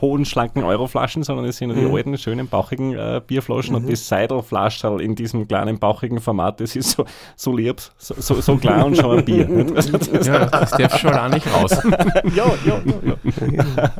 hohen, 0.00 0.24
schlanken 0.24 0.62
Euroflaschen, 0.64 1.22
sondern 1.22 1.46
das 1.46 1.56
sind 1.58 1.70
ja 1.70 1.76
die 1.76 1.82
Mhm. 1.86 1.94
alten, 1.94 2.18
schönen, 2.18 2.48
bauchigen 2.48 2.94
äh, 2.94 3.20
Bierflaschen. 3.26 3.74
Und 3.74 3.86
die 3.88 3.96
Seidelflasche 3.96 4.88
in 5.00 5.14
diesem 5.14 5.46
kleinen, 5.48 5.78
bauchigen 5.78 6.20
Format, 6.20 6.60
das 6.60 6.76
ist 6.76 6.90
so, 6.92 7.04
so 7.36 7.54
lieb, 7.56 7.80
so, 7.96 8.14
so, 8.18 8.40
so 8.40 8.56
klein 8.56 8.82
und 8.84 8.96
schon 8.96 9.18
ein 9.18 9.24
Bier. 9.24 9.48
Also 9.76 9.98
das, 9.98 10.26
Ja, 10.26 10.46
das 10.46 10.70
darf 10.72 10.98
schon 10.98 11.14
auch 11.14 11.28
nicht 11.28 11.46
raus. 11.52 11.70
ja, 12.34 12.46
ja, 12.66 12.82
ja, 13.04 13.16
ja. 13.52 13.92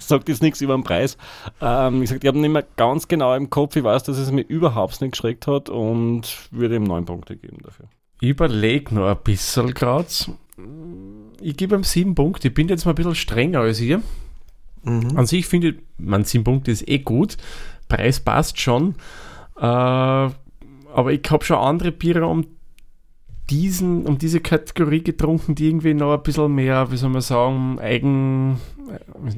Sagt 0.00 0.28
jetzt 0.28 0.42
nichts 0.42 0.60
über 0.60 0.74
den 0.74 0.84
Preis. 0.84 1.16
Ähm, 1.60 2.02
ich, 2.02 2.10
ich 2.10 2.26
habe 2.26 2.38
nicht 2.38 2.50
mehr 2.50 2.64
ganz 2.76 3.08
genau 3.08 3.34
im 3.34 3.50
Kopf. 3.50 3.76
Ich 3.76 3.84
weiß, 3.84 4.02
dass 4.04 4.18
es 4.18 4.30
mir 4.32 4.42
überhaupt 4.42 5.00
nicht 5.00 5.12
geschreckt 5.12 5.46
hat 5.46 5.68
und 5.68 6.48
würde 6.50 6.76
ihm 6.76 6.84
neun 6.84 7.04
Punkte 7.04 7.36
geben 7.36 7.58
dafür. 7.62 7.86
Ich 8.20 8.30
überlege 8.30 8.94
noch 8.94 9.08
ein 9.08 9.16
bisschen 9.22 9.74
gerade. 9.74 10.06
Ich 11.40 11.56
gebe 11.56 11.74
ihm 11.74 11.84
sieben 11.84 12.14
Punkte. 12.14 12.48
Ich 12.48 12.54
bin 12.54 12.68
jetzt 12.68 12.84
mal 12.84 12.92
ein 12.92 12.96
bisschen 12.96 13.14
strenger 13.14 13.60
als 13.60 13.80
ihr. 13.80 14.02
Mhm. 14.84 15.16
An 15.16 15.26
sich 15.26 15.46
finde 15.46 15.70
ich, 15.70 15.74
man, 15.98 16.24
sieben 16.24 16.44
Punkte 16.44 16.70
ist 16.70 16.88
eh 16.88 16.98
gut. 16.98 17.36
Preis 17.88 18.20
passt 18.20 18.60
schon. 18.60 18.94
Äh, 19.56 19.62
aber 19.62 21.12
ich 21.12 21.22
habe 21.30 21.44
schon 21.44 21.58
andere 21.58 21.92
Biere 21.92 22.26
um 22.26 22.46
diesen, 23.50 24.06
um 24.06 24.18
diese 24.18 24.40
Kategorie 24.40 25.02
getrunken, 25.02 25.54
die 25.54 25.68
irgendwie 25.68 25.94
noch 25.94 26.14
ein 26.14 26.22
bisschen 26.22 26.54
mehr, 26.54 26.90
wie 26.90 26.96
soll 26.96 27.10
man 27.10 27.20
sagen, 27.20 27.78
Eigen, 27.78 28.58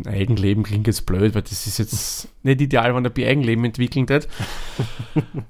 äh, 0.04 0.08
Eigenleben 0.08 0.62
klingt 0.62 0.86
jetzt 0.86 1.06
blöd, 1.06 1.34
weil 1.34 1.42
das 1.42 1.66
ist 1.66 1.78
jetzt 1.78 2.28
nicht 2.42 2.60
ideal, 2.60 2.94
wenn 2.94 3.04
ein 3.04 3.12
Bier 3.12 3.28
Eigenleben 3.28 3.64
entwickeln 3.64 4.06
hat. 4.08 4.28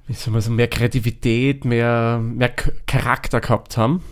Wie 0.07 0.15
soll 0.15 0.33
man 0.33 0.41
sagen, 0.41 0.57
mehr 0.57 0.69
Kreativität, 0.69 1.65
mehr, 1.65 2.19
mehr 2.19 2.53
Charakter 2.87 3.41
gehabt 3.41 3.77
haben. 3.77 4.03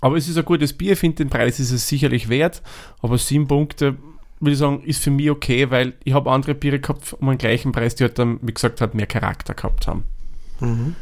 Aber 0.00 0.16
es 0.16 0.28
ist 0.28 0.38
ein 0.38 0.44
gutes 0.44 0.72
Bier, 0.72 0.92
ich 0.92 0.98
finde 0.98 1.16
den 1.16 1.30
Preis 1.30 1.58
ist 1.58 1.72
es 1.72 1.88
sicherlich 1.88 2.28
wert, 2.28 2.62
aber 3.00 3.18
sieben 3.18 3.48
Punkte, 3.48 3.96
würde 4.40 4.52
ich 4.52 4.58
sagen, 4.58 4.82
ist 4.82 5.02
für 5.02 5.10
mich 5.10 5.30
okay, 5.30 5.70
weil 5.70 5.94
ich 6.04 6.12
habe 6.12 6.30
andere 6.30 6.54
Biere 6.54 6.78
gehabt 6.78 7.14
um 7.14 7.28
den 7.28 7.38
gleichen 7.38 7.72
Preis, 7.72 7.94
die 7.94 8.04
halt 8.04 8.18
dann, 8.18 8.38
wie 8.42 8.52
gesagt, 8.52 8.80
halt 8.80 8.94
mehr 8.94 9.06
Charakter 9.06 9.54
gehabt 9.54 9.86
haben. 9.86 10.04
Mhm. 10.60 10.94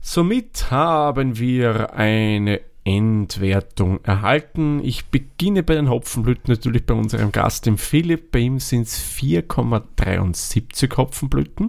Somit 0.00 0.70
haben 0.70 1.38
wir 1.38 1.94
eine 1.94 2.60
Endwertung 2.84 4.02
erhalten. 4.04 4.80
Ich 4.82 5.06
beginne 5.06 5.62
bei 5.62 5.74
den 5.74 5.90
Hopfenblüten 5.90 6.50
natürlich 6.54 6.86
bei 6.86 6.94
unserem 6.94 7.32
Gast, 7.32 7.66
dem 7.66 7.76
Philipp. 7.76 8.30
Bei 8.30 8.38
ihm 8.38 8.58
sind 8.60 8.86
es 8.86 8.98
4,73 8.98 10.96
Hopfenblüten. 10.96 11.68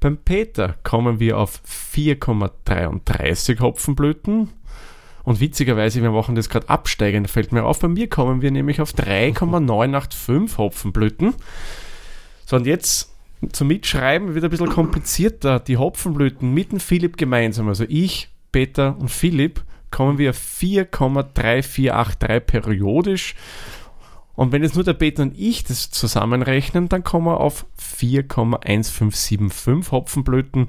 Beim 0.00 0.16
Peter 0.16 0.74
kommen 0.82 1.20
wir 1.20 1.38
auf 1.38 1.62
4,33 1.94 3.60
Hopfenblüten. 3.60 4.50
Und 5.26 5.40
witzigerweise, 5.40 6.00
wir 6.02 6.12
machen 6.12 6.36
das 6.36 6.48
gerade 6.48 6.68
absteigend, 6.68 7.28
fällt 7.28 7.50
mir 7.50 7.64
auf. 7.64 7.80
Bei 7.80 7.88
mir 7.88 8.08
kommen 8.08 8.42
wir 8.42 8.52
nämlich 8.52 8.80
auf 8.80 8.92
3,985 8.92 10.56
Hopfenblüten. 10.56 11.34
So, 12.46 12.54
und 12.54 12.64
jetzt 12.64 13.12
zum 13.50 13.66
Mitschreiben 13.66 14.34
wird 14.34 14.44
ein 14.44 14.50
bisschen 14.50 14.68
komplizierter. 14.68 15.58
Die 15.58 15.78
Hopfenblüten 15.78 16.54
mit 16.54 16.70
dem 16.70 16.78
Philipp 16.78 17.16
gemeinsam, 17.16 17.66
also 17.66 17.84
ich, 17.88 18.28
Peter 18.52 18.96
und 19.00 19.10
Philipp, 19.10 19.64
kommen 19.90 20.18
wir 20.18 20.30
auf 20.30 20.40
4,3483 20.60 22.38
periodisch. 22.38 23.34
Und 24.36 24.52
wenn 24.52 24.62
jetzt 24.62 24.76
nur 24.76 24.84
der 24.84 24.94
Peter 24.94 25.24
und 25.24 25.36
ich 25.36 25.64
das 25.64 25.90
zusammenrechnen, 25.90 26.88
dann 26.88 27.02
kommen 27.02 27.26
wir 27.26 27.40
auf 27.40 27.66
4,1575 27.80 29.90
Hopfenblüten. 29.90 30.68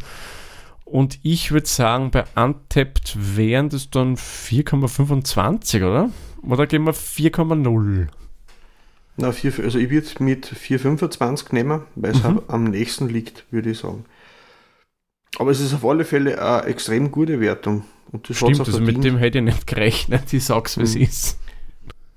Und 0.89 1.19
ich 1.23 1.51
würde 1.51 1.67
sagen, 1.67 2.11
bei 2.11 2.23
Untapped 2.35 3.17
wären 3.19 3.67
das 3.67 3.89
dann 3.89 4.15
4,25, 4.15 5.85
oder? 5.85 6.09
Oder 6.41 6.65
gehen 6.65 6.85
wir 6.85 6.93
4,0? 6.93 8.07
Na, 9.17 9.31
vier, 9.31 9.51
also 9.63 9.79
ich 9.79 9.89
würde 9.89 10.07
mit 10.19 10.47
4,25 10.47 11.53
nehmen, 11.53 11.81
weil 11.95 12.11
es 12.11 12.23
mhm. 12.23 12.41
am 12.47 12.63
nächsten 12.65 13.09
liegt, 13.09 13.45
würde 13.51 13.71
ich 13.71 13.79
sagen. 13.79 14.05
Aber 15.37 15.51
es 15.51 15.59
ist 15.59 15.73
auf 15.73 15.83
alle 15.83 16.05
Fälle 16.05 16.41
eine 16.41 16.67
extrem 16.67 17.11
gute 17.11 17.41
Wertung. 17.41 17.83
Und 18.11 18.29
das 18.29 18.37
Stimmt, 18.37 18.59
also 18.59 18.79
mit 18.79 19.03
dem 19.03 19.17
hätte 19.17 19.39
ich 19.39 19.43
nicht 19.43 19.67
gerechnet, 19.67 20.31
ich 20.31 20.45
sag's, 20.45 20.77
wie 20.77 20.83
es 20.83 20.95
mhm. 20.95 21.01
ist. 21.01 21.39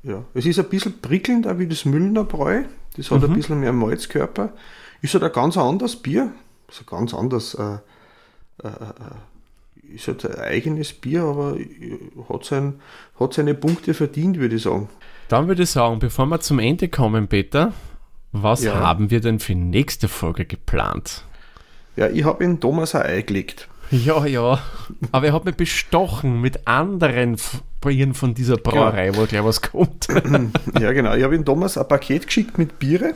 Ja, 0.05 0.25
es 0.33 0.47
ist 0.47 0.59
ein 0.61 0.69
bisschen 0.69 1.01
prickelnder 1.01 1.59
wie 1.59 1.67
das 1.67 1.85
Müllner 1.85 2.25
Bräu. 2.25 2.63
Das 2.97 3.11
hat 3.11 3.23
mhm. 3.23 3.31
ein 3.31 3.35
bisschen 3.35 3.61
mehr 3.61 3.73
Malzkörper. 3.73 4.53
Ist 5.03 5.15
halt 5.15 5.25
ein 5.25 5.33
ganz 5.33 5.57
anderes 5.57 5.97
Bier. 5.97 6.33
Also 6.69 6.85
ganz 6.85 7.15
anders. 7.15 7.55
Äh, 7.55 7.79
ist 9.95 10.09
halt 10.09 10.27
ein 10.27 10.41
eigenes 10.41 10.93
Bier, 10.93 11.23
aber 11.23 11.57
hat, 12.29 12.45
sein, 12.45 12.81
hat 13.19 13.35
seine 13.35 13.55
Punkte 13.55 13.95
verdient, 13.95 14.39
würde 14.39 14.57
ich 14.57 14.63
sagen. 14.63 14.89
Dann 15.29 15.49
würde 15.49 15.63
ich 15.63 15.71
sagen, 15.71 15.99
bevor 15.99 16.27
wir 16.27 16.41
zum 16.41 16.59
Ende 16.59 16.89
kommen, 16.89 17.29
Peter, 17.29 17.73
was 18.33 18.63
ja. 18.63 18.75
haben 18.75 19.11
wir 19.11 19.21
denn 19.21 19.39
für 19.39 19.55
nächste 19.55 20.09
Folge 20.09 20.45
geplant? 20.45 21.25
Ja, 21.97 22.09
ich 22.09 22.25
habe 22.25 22.45
in 22.45 22.61
Thomas 22.61 22.95
ein 22.95 23.07
Ei 23.07 23.23
gelegt. 23.23 23.69
Ja, 23.91 24.25
ja. 24.25 24.61
Aber 25.11 25.27
er 25.27 25.33
hat 25.33 25.45
mich 25.45 25.57
bestochen 25.57 26.41
mit 26.41 26.67
anderen 26.69 27.37
Bieren 27.81 28.15
von 28.15 28.35
dieser 28.35 28.57
Brauerei, 28.57 29.07
genau. 29.07 29.19
wo 29.19 29.27
gleich 29.27 29.45
was 29.45 29.63
kommt. 29.63 30.07
ja, 30.81 30.93
genau. 30.93 31.15
Ich 31.15 31.25
habe 31.25 31.35
ihm 31.35 31.45
Thomas 31.45 31.77
ein 31.77 31.89
Paket 31.89 32.27
geschickt 32.27 32.57
mit 32.57 32.79
Biere. 32.79 33.15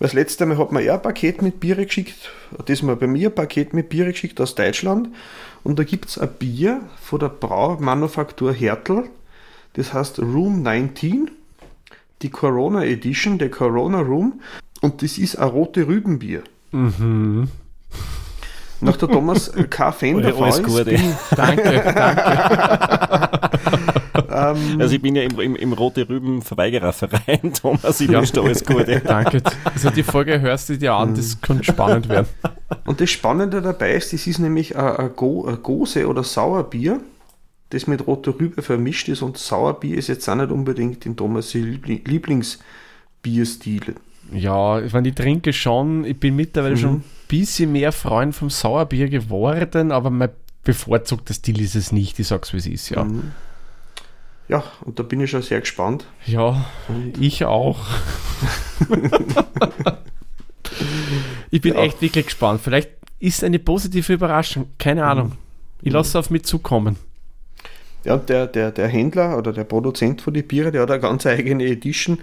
Das 0.00 0.14
letzte 0.14 0.46
Mal 0.46 0.56
hat 0.56 0.72
man 0.72 0.82
eher 0.82 0.94
ein 0.94 1.02
Paket 1.02 1.42
mit 1.42 1.60
Biere 1.60 1.84
geschickt. 1.84 2.30
Diesmal 2.66 2.96
bei 2.96 3.06
mir 3.06 3.28
ein 3.28 3.34
Paket 3.34 3.74
mit 3.74 3.90
Biere 3.90 4.12
geschickt 4.12 4.40
aus 4.40 4.54
Deutschland. 4.54 5.08
Und 5.62 5.78
da 5.78 5.84
gibt 5.84 6.06
es 6.06 6.18
ein 6.18 6.30
Bier 6.38 6.80
von 7.00 7.20
der 7.20 7.28
Braumanufaktur 7.28 8.52
Hertel. 8.52 9.04
Das 9.74 9.92
heißt 9.92 10.18
Room 10.18 10.62
19. 10.62 11.30
Die 12.22 12.30
Corona 12.30 12.84
Edition, 12.84 13.38
der 13.38 13.50
Corona 13.50 14.00
Room. 14.00 14.40
Und 14.80 15.02
das 15.02 15.18
ist 15.18 15.36
ein 15.36 15.48
rote 15.48 15.86
Rübenbier. 15.86 16.42
Mhm 16.72 17.48
nach 18.82 18.96
der 18.96 19.08
Thomas 19.08 19.52
kein 19.68 19.92
Fan 19.92 20.22
davon 20.22 20.44
Alles 20.44 20.62
gut, 20.62 20.84
bin, 20.84 21.00
Danke, 21.36 21.82
danke. 21.94 23.50
ähm, 24.30 24.80
also 24.80 24.94
ich 24.94 25.02
bin 25.02 25.16
ja 25.16 25.22
im, 25.22 25.40
im, 25.40 25.56
im 25.56 25.72
Rote 25.72 26.06
Rüben 26.08 26.42
Verweigererverein, 26.42 27.52
Thomas, 27.60 28.00
ich 28.00 28.10
ja. 28.10 28.18
wünsche 28.18 28.34
dir 28.34 28.42
alles 28.42 28.64
Gute. 28.64 29.00
Danke. 29.00 29.42
Also 29.64 29.90
die 29.90 30.02
Folge 30.02 30.40
hörst 30.40 30.68
du 30.68 30.78
dir 30.78 30.94
an, 30.94 31.14
das 31.14 31.40
kann 31.40 31.62
spannend 31.62 32.08
werden. 32.08 32.26
Und 32.86 33.00
das 33.00 33.10
Spannende 33.10 33.62
dabei 33.62 33.94
ist, 33.94 34.12
das 34.12 34.26
ist 34.26 34.38
nämlich 34.38 34.76
ein, 34.76 34.96
ein, 34.96 35.10
Go, 35.16 35.46
ein 35.46 35.62
Gose 35.62 36.06
oder 36.08 36.24
Sauerbier, 36.24 37.00
das 37.70 37.86
mit 37.86 38.06
roter 38.06 38.38
Rübe 38.38 38.60
vermischt 38.62 39.08
ist 39.08 39.22
und 39.22 39.38
Sauerbier 39.38 39.96
ist 39.96 40.08
jetzt 40.08 40.28
auch 40.28 40.34
nicht 40.34 40.50
unbedingt 40.50 41.06
in 41.06 41.16
Thomas' 41.16 41.54
Lieblingsbierstil. 41.54 43.94
Ja, 44.32 44.80
ich 44.80 44.92
meine, 44.92 45.08
ich 45.08 45.14
trinke 45.14 45.52
schon, 45.52 46.04
ich 46.04 46.18
bin 46.18 46.34
mittlerweile 46.36 46.76
mhm. 46.76 46.80
schon 46.80 47.04
bisschen 47.30 47.72
mehr 47.72 47.92
Freund 47.92 48.34
vom 48.34 48.50
Sauerbier 48.50 49.08
geworden, 49.08 49.92
aber 49.92 50.10
mein 50.10 50.30
bevorzugter 50.64 51.32
Stil 51.32 51.60
ist 51.60 51.76
es 51.76 51.92
nicht, 51.92 52.18
ich 52.18 52.26
sag's 52.26 52.52
wie 52.52 52.58
es 52.58 52.66
ist, 52.66 52.90
ja. 52.90 53.04
Mhm. 53.04 53.32
Ja, 54.48 54.64
und 54.84 54.98
da 54.98 55.04
bin 55.04 55.20
ich 55.20 55.30
schon 55.30 55.42
sehr 55.42 55.60
gespannt. 55.60 56.06
Ja, 56.26 56.64
und 56.88 57.20
ich 57.20 57.44
auch. 57.44 57.78
ich 61.50 61.60
bin 61.60 61.74
ja. 61.74 61.80
echt 61.82 62.02
wirklich 62.02 62.26
gespannt. 62.26 62.60
Vielleicht 62.60 62.90
ist 63.20 63.44
eine 63.44 63.60
positive 63.60 64.12
Überraschung, 64.12 64.70
keine 64.76 65.04
Ahnung. 65.04 65.28
Mhm. 65.28 65.36
Ich 65.82 65.92
lasse 65.92 66.08
es 66.08 66.16
auf 66.16 66.30
mich 66.30 66.42
zukommen. 66.42 66.96
Ja, 68.04 68.16
der, 68.16 68.46
der, 68.46 68.70
der 68.70 68.88
Händler 68.88 69.36
oder 69.36 69.52
der 69.52 69.64
Produzent 69.64 70.22
von 70.22 70.32
den 70.32 70.46
Bieren, 70.46 70.72
der 70.72 70.82
hat 70.82 70.90
eine 70.90 71.00
ganz 71.00 71.26
eigene 71.26 71.64
Edition. 71.64 72.18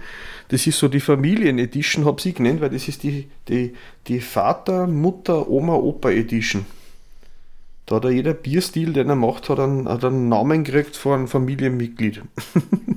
Das 0.48 0.66
ist 0.66 0.78
so 0.78 0.88
die 0.88 1.00
Familien-Edition, 1.00 2.04
habe 2.04 2.20
ich 2.24 2.34
genannt, 2.34 2.60
weil 2.60 2.70
das 2.70 2.88
ist 2.88 3.04
die, 3.04 3.28
die, 3.48 3.74
die 4.08 4.20
Vater, 4.20 4.86
Mutter, 4.86 5.48
Oma, 5.48 5.74
Opa 5.74 6.10
Edition. 6.10 6.66
Da 7.86 7.96
hat 7.96 8.04
jeder 8.04 8.34
Bierstil, 8.34 8.92
den 8.92 9.08
er 9.08 9.14
macht, 9.14 9.48
hat 9.48 9.60
einen, 9.60 9.88
hat 9.88 10.04
einen 10.04 10.28
Namen 10.28 10.62
gekriegt 10.62 10.96
von 10.96 11.12
einem 11.14 11.28
Familienmitglied. 11.28 12.22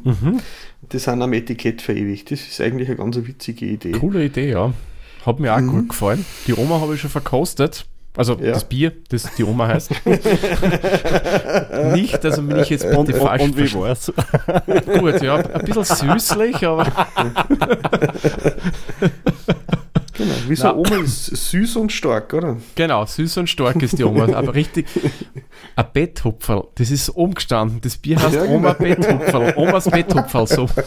Mhm. 0.04 0.40
Das 0.90 1.04
sind 1.04 1.22
am 1.22 1.32
Etikett 1.32 1.80
verewigt. 1.80 2.32
Das 2.32 2.42
ist 2.42 2.60
eigentlich 2.60 2.88
eine 2.88 2.98
ganz 2.98 3.16
witzige 3.18 3.68
Idee. 3.68 3.92
Coole 3.92 4.26
Idee, 4.26 4.50
ja. 4.50 4.74
Hat 5.24 5.40
mir 5.40 5.54
auch 5.54 5.60
mhm. 5.60 5.68
gut 5.68 5.90
gefallen. 5.90 6.26
Die 6.48 6.56
Oma 6.56 6.82
habe 6.82 6.96
ich 6.96 7.02
schon 7.02 7.12
verkostet. 7.12 7.86
Also 8.16 8.34
ja. 8.36 8.52
das 8.52 8.66
Bier, 8.66 8.92
das 9.10 9.34
die 9.36 9.44
Oma 9.44 9.68
heißt. 9.68 9.92
nicht, 11.94 12.26
also 12.26 12.48
wenn 12.48 12.60
ich 12.60 12.70
jetzt 12.70 12.84
bitte 12.84 12.98
und, 12.98 13.16
falsch 13.16 13.42
Und 13.42 13.58
wie 13.58 13.74
war's? 13.74 14.12
Gut, 15.00 15.22
ja, 15.22 15.36
ein 15.38 15.66
bisschen 15.66 15.86
süßlich, 15.86 16.68
aber. 16.68 16.88
genau, 20.14 20.36
wie 20.48 20.56
so 20.58 20.74
Oma 20.74 20.98
ist 20.98 21.26
süß 21.28 21.78
und 21.78 21.94
stark, 21.94 22.34
oder? 22.34 22.58
Genau, 22.76 23.06
süß 23.06 23.38
und 23.38 23.50
stark 23.50 23.82
ist 23.82 23.98
die 23.98 24.04
Oma. 24.04 24.26
Aber 24.36 24.56
richtig, 24.56 24.88
ein 25.78 25.86
Betthupferl, 25.94 26.68
das 26.76 26.92
ist 26.92 27.08
umgestanden. 27.10 27.80
Das 27.80 27.98
Bier 27.98 28.22
heißt 28.22 28.36
ja, 28.36 28.44
genau. 28.44 28.56
Oma 28.56 28.74
Betthupferl, 28.74 29.54
Omas 29.56 29.90
Betthupferl, 29.90 30.48
so. 30.48 30.68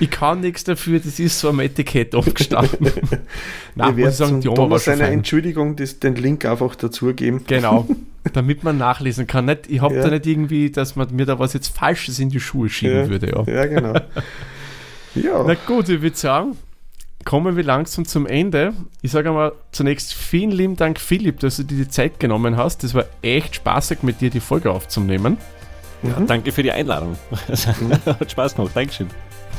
Ich 0.00 0.10
kann 0.10 0.40
nichts 0.40 0.64
dafür, 0.64 0.98
das 0.98 1.18
ist 1.18 1.38
so 1.38 1.50
am 1.50 1.60
Etikett 1.60 2.14
aufgestanden. 2.14 2.90
Nein, 3.74 3.98
ich 3.98 4.04
muss 4.04 4.16
sagen, 4.16 4.40
die 4.40 4.48
Oma 4.48 4.70
war 4.70 4.78
seine 4.78 5.04
Entschuldigung 5.08 5.76
das, 5.76 6.00
den 6.00 6.16
Link 6.16 6.46
einfach 6.46 6.74
dazugeben. 6.74 7.44
Genau, 7.46 7.86
damit 8.32 8.64
man 8.64 8.78
nachlesen 8.78 9.26
kann. 9.26 9.44
Nicht, 9.44 9.68
ich 9.68 9.82
habe 9.82 9.96
ja. 9.96 10.02
da 10.02 10.10
nicht 10.10 10.26
irgendwie, 10.26 10.70
dass 10.70 10.96
man 10.96 11.14
mir 11.14 11.26
da 11.26 11.38
was 11.38 11.52
jetzt 11.52 11.68
Falsches 11.76 12.18
in 12.18 12.30
die 12.30 12.40
Schuhe 12.40 12.70
schieben 12.70 12.96
ja. 12.96 13.08
würde. 13.10 13.44
Ja, 13.46 13.54
ja 13.54 13.66
genau. 13.66 13.92
ja. 15.14 15.44
Na 15.46 15.54
gut, 15.54 15.90
ich 15.90 16.00
würde 16.00 16.16
sagen, 16.16 16.56
kommen 17.26 17.56
wir 17.56 17.64
langsam 17.64 18.06
zum 18.06 18.26
Ende. 18.26 18.72
Ich 19.02 19.10
sage 19.10 19.28
einmal 19.28 19.52
zunächst 19.70 20.14
vielen 20.14 20.50
lieben 20.50 20.76
Dank, 20.76 20.98
Philipp, 20.98 21.40
dass 21.40 21.56
du 21.56 21.64
dir 21.64 21.76
die 21.76 21.88
Zeit 21.88 22.18
genommen 22.18 22.56
hast. 22.56 22.84
Das 22.84 22.94
war 22.94 23.04
echt 23.20 23.56
spaßig, 23.56 24.02
mit 24.02 24.22
dir 24.22 24.30
die 24.30 24.40
Folge 24.40 24.70
aufzunehmen. 24.70 25.36
Ja, 26.02 26.18
mhm. 26.18 26.26
Danke 26.26 26.52
für 26.52 26.62
die 26.62 26.72
Einladung. 26.72 27.18
Hat 27.30 28.30
Spaß 28.30 28.56
gemacht. 28.56 28.72
Dankeschön. 28.74 29.08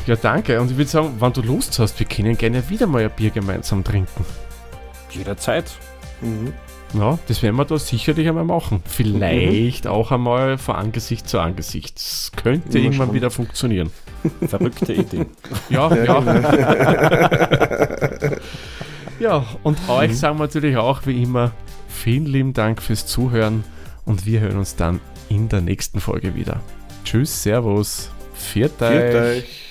Ja, 0.07 0.15
danke. 0.15 0.59
Und 0.59 0.71
ich 0.71 0.77
würde 0.77 0.89
sagen, 0.89 1.15
wenn 1.19 1.33
du 1.33 1.41
Lust 1.41 1.77
hast, 1.79 1.99
wir 1.99 2.07
können 2.07 2.37
gerne 2.37 2.67
wieder 2.69 2.87
mal 2.87 3.03
ein 3.03 3.11
Bier 3.11 3.29
gemeinsam 3.29 3.83
trinken. 3.83 4.25
Jederzeit. 5.11 5.71
Mhm. 6.21 6.53
Ja, 6.93 7.17
das 7.27 7.41
werden 7.41 7.55
wir 7.55 7.65
da 7.65 7.79
sicherlich 7.79 8.27
einmal 8.27 8.43
machen. 8.43 8.83
Vielleicht 8.85 9.85
mhm. 9.85 9.91
auch 9.91 10.11
einmal 10.11 10.57
von 10.57 10.75
Angesicht 10.75 11.29
zu 11.29 11.39
Angesicht. 11.39 11.95
Das 11.95 12.31
könnte 12.35 12.77
Immer 12.77 12.85
irgendwann 12.85 13.07
schon. 13.07 13.15
wieder 13.15 13.31
funktionieren. 13.31 13.91
Verrückte 14.47 14.93
Idee. 14.93 15.25
Ja, 15.69 15.93
ja. 15.95 16.03
Ja, 16.03 16.21
ja 19.19 19.45
und 19.63 19.81
mhm. 19.83 19.89
euch 19.89 20.17
sagen 20.17 20.37
wir 20.37 20.43
natürlich 20.43 20.77
auch 20.77 21.05
wie 21.05 21.23
immer 21.23 21.51
vielen 21.87 22.25
lieben 22.25 22.53
Dank 22.53 22.81
fürs 22.81 23.05
Zuhören 23.05 23.63
und 24.05 24.25
wir 24.25 24.41
hören 24.41 24.57
uns 24.57 24.75
dann 24.75 24.99
in 25.29 25.47
der 25.47 25.61
nächsten 25.61 26.01
Folge 26.01 26.35
wieder. 26.35 26.59
Tschüss, 27.05 27.43
Servus, 27.43 28.11
viert 28.33 28.81
euch. 28.81 29.70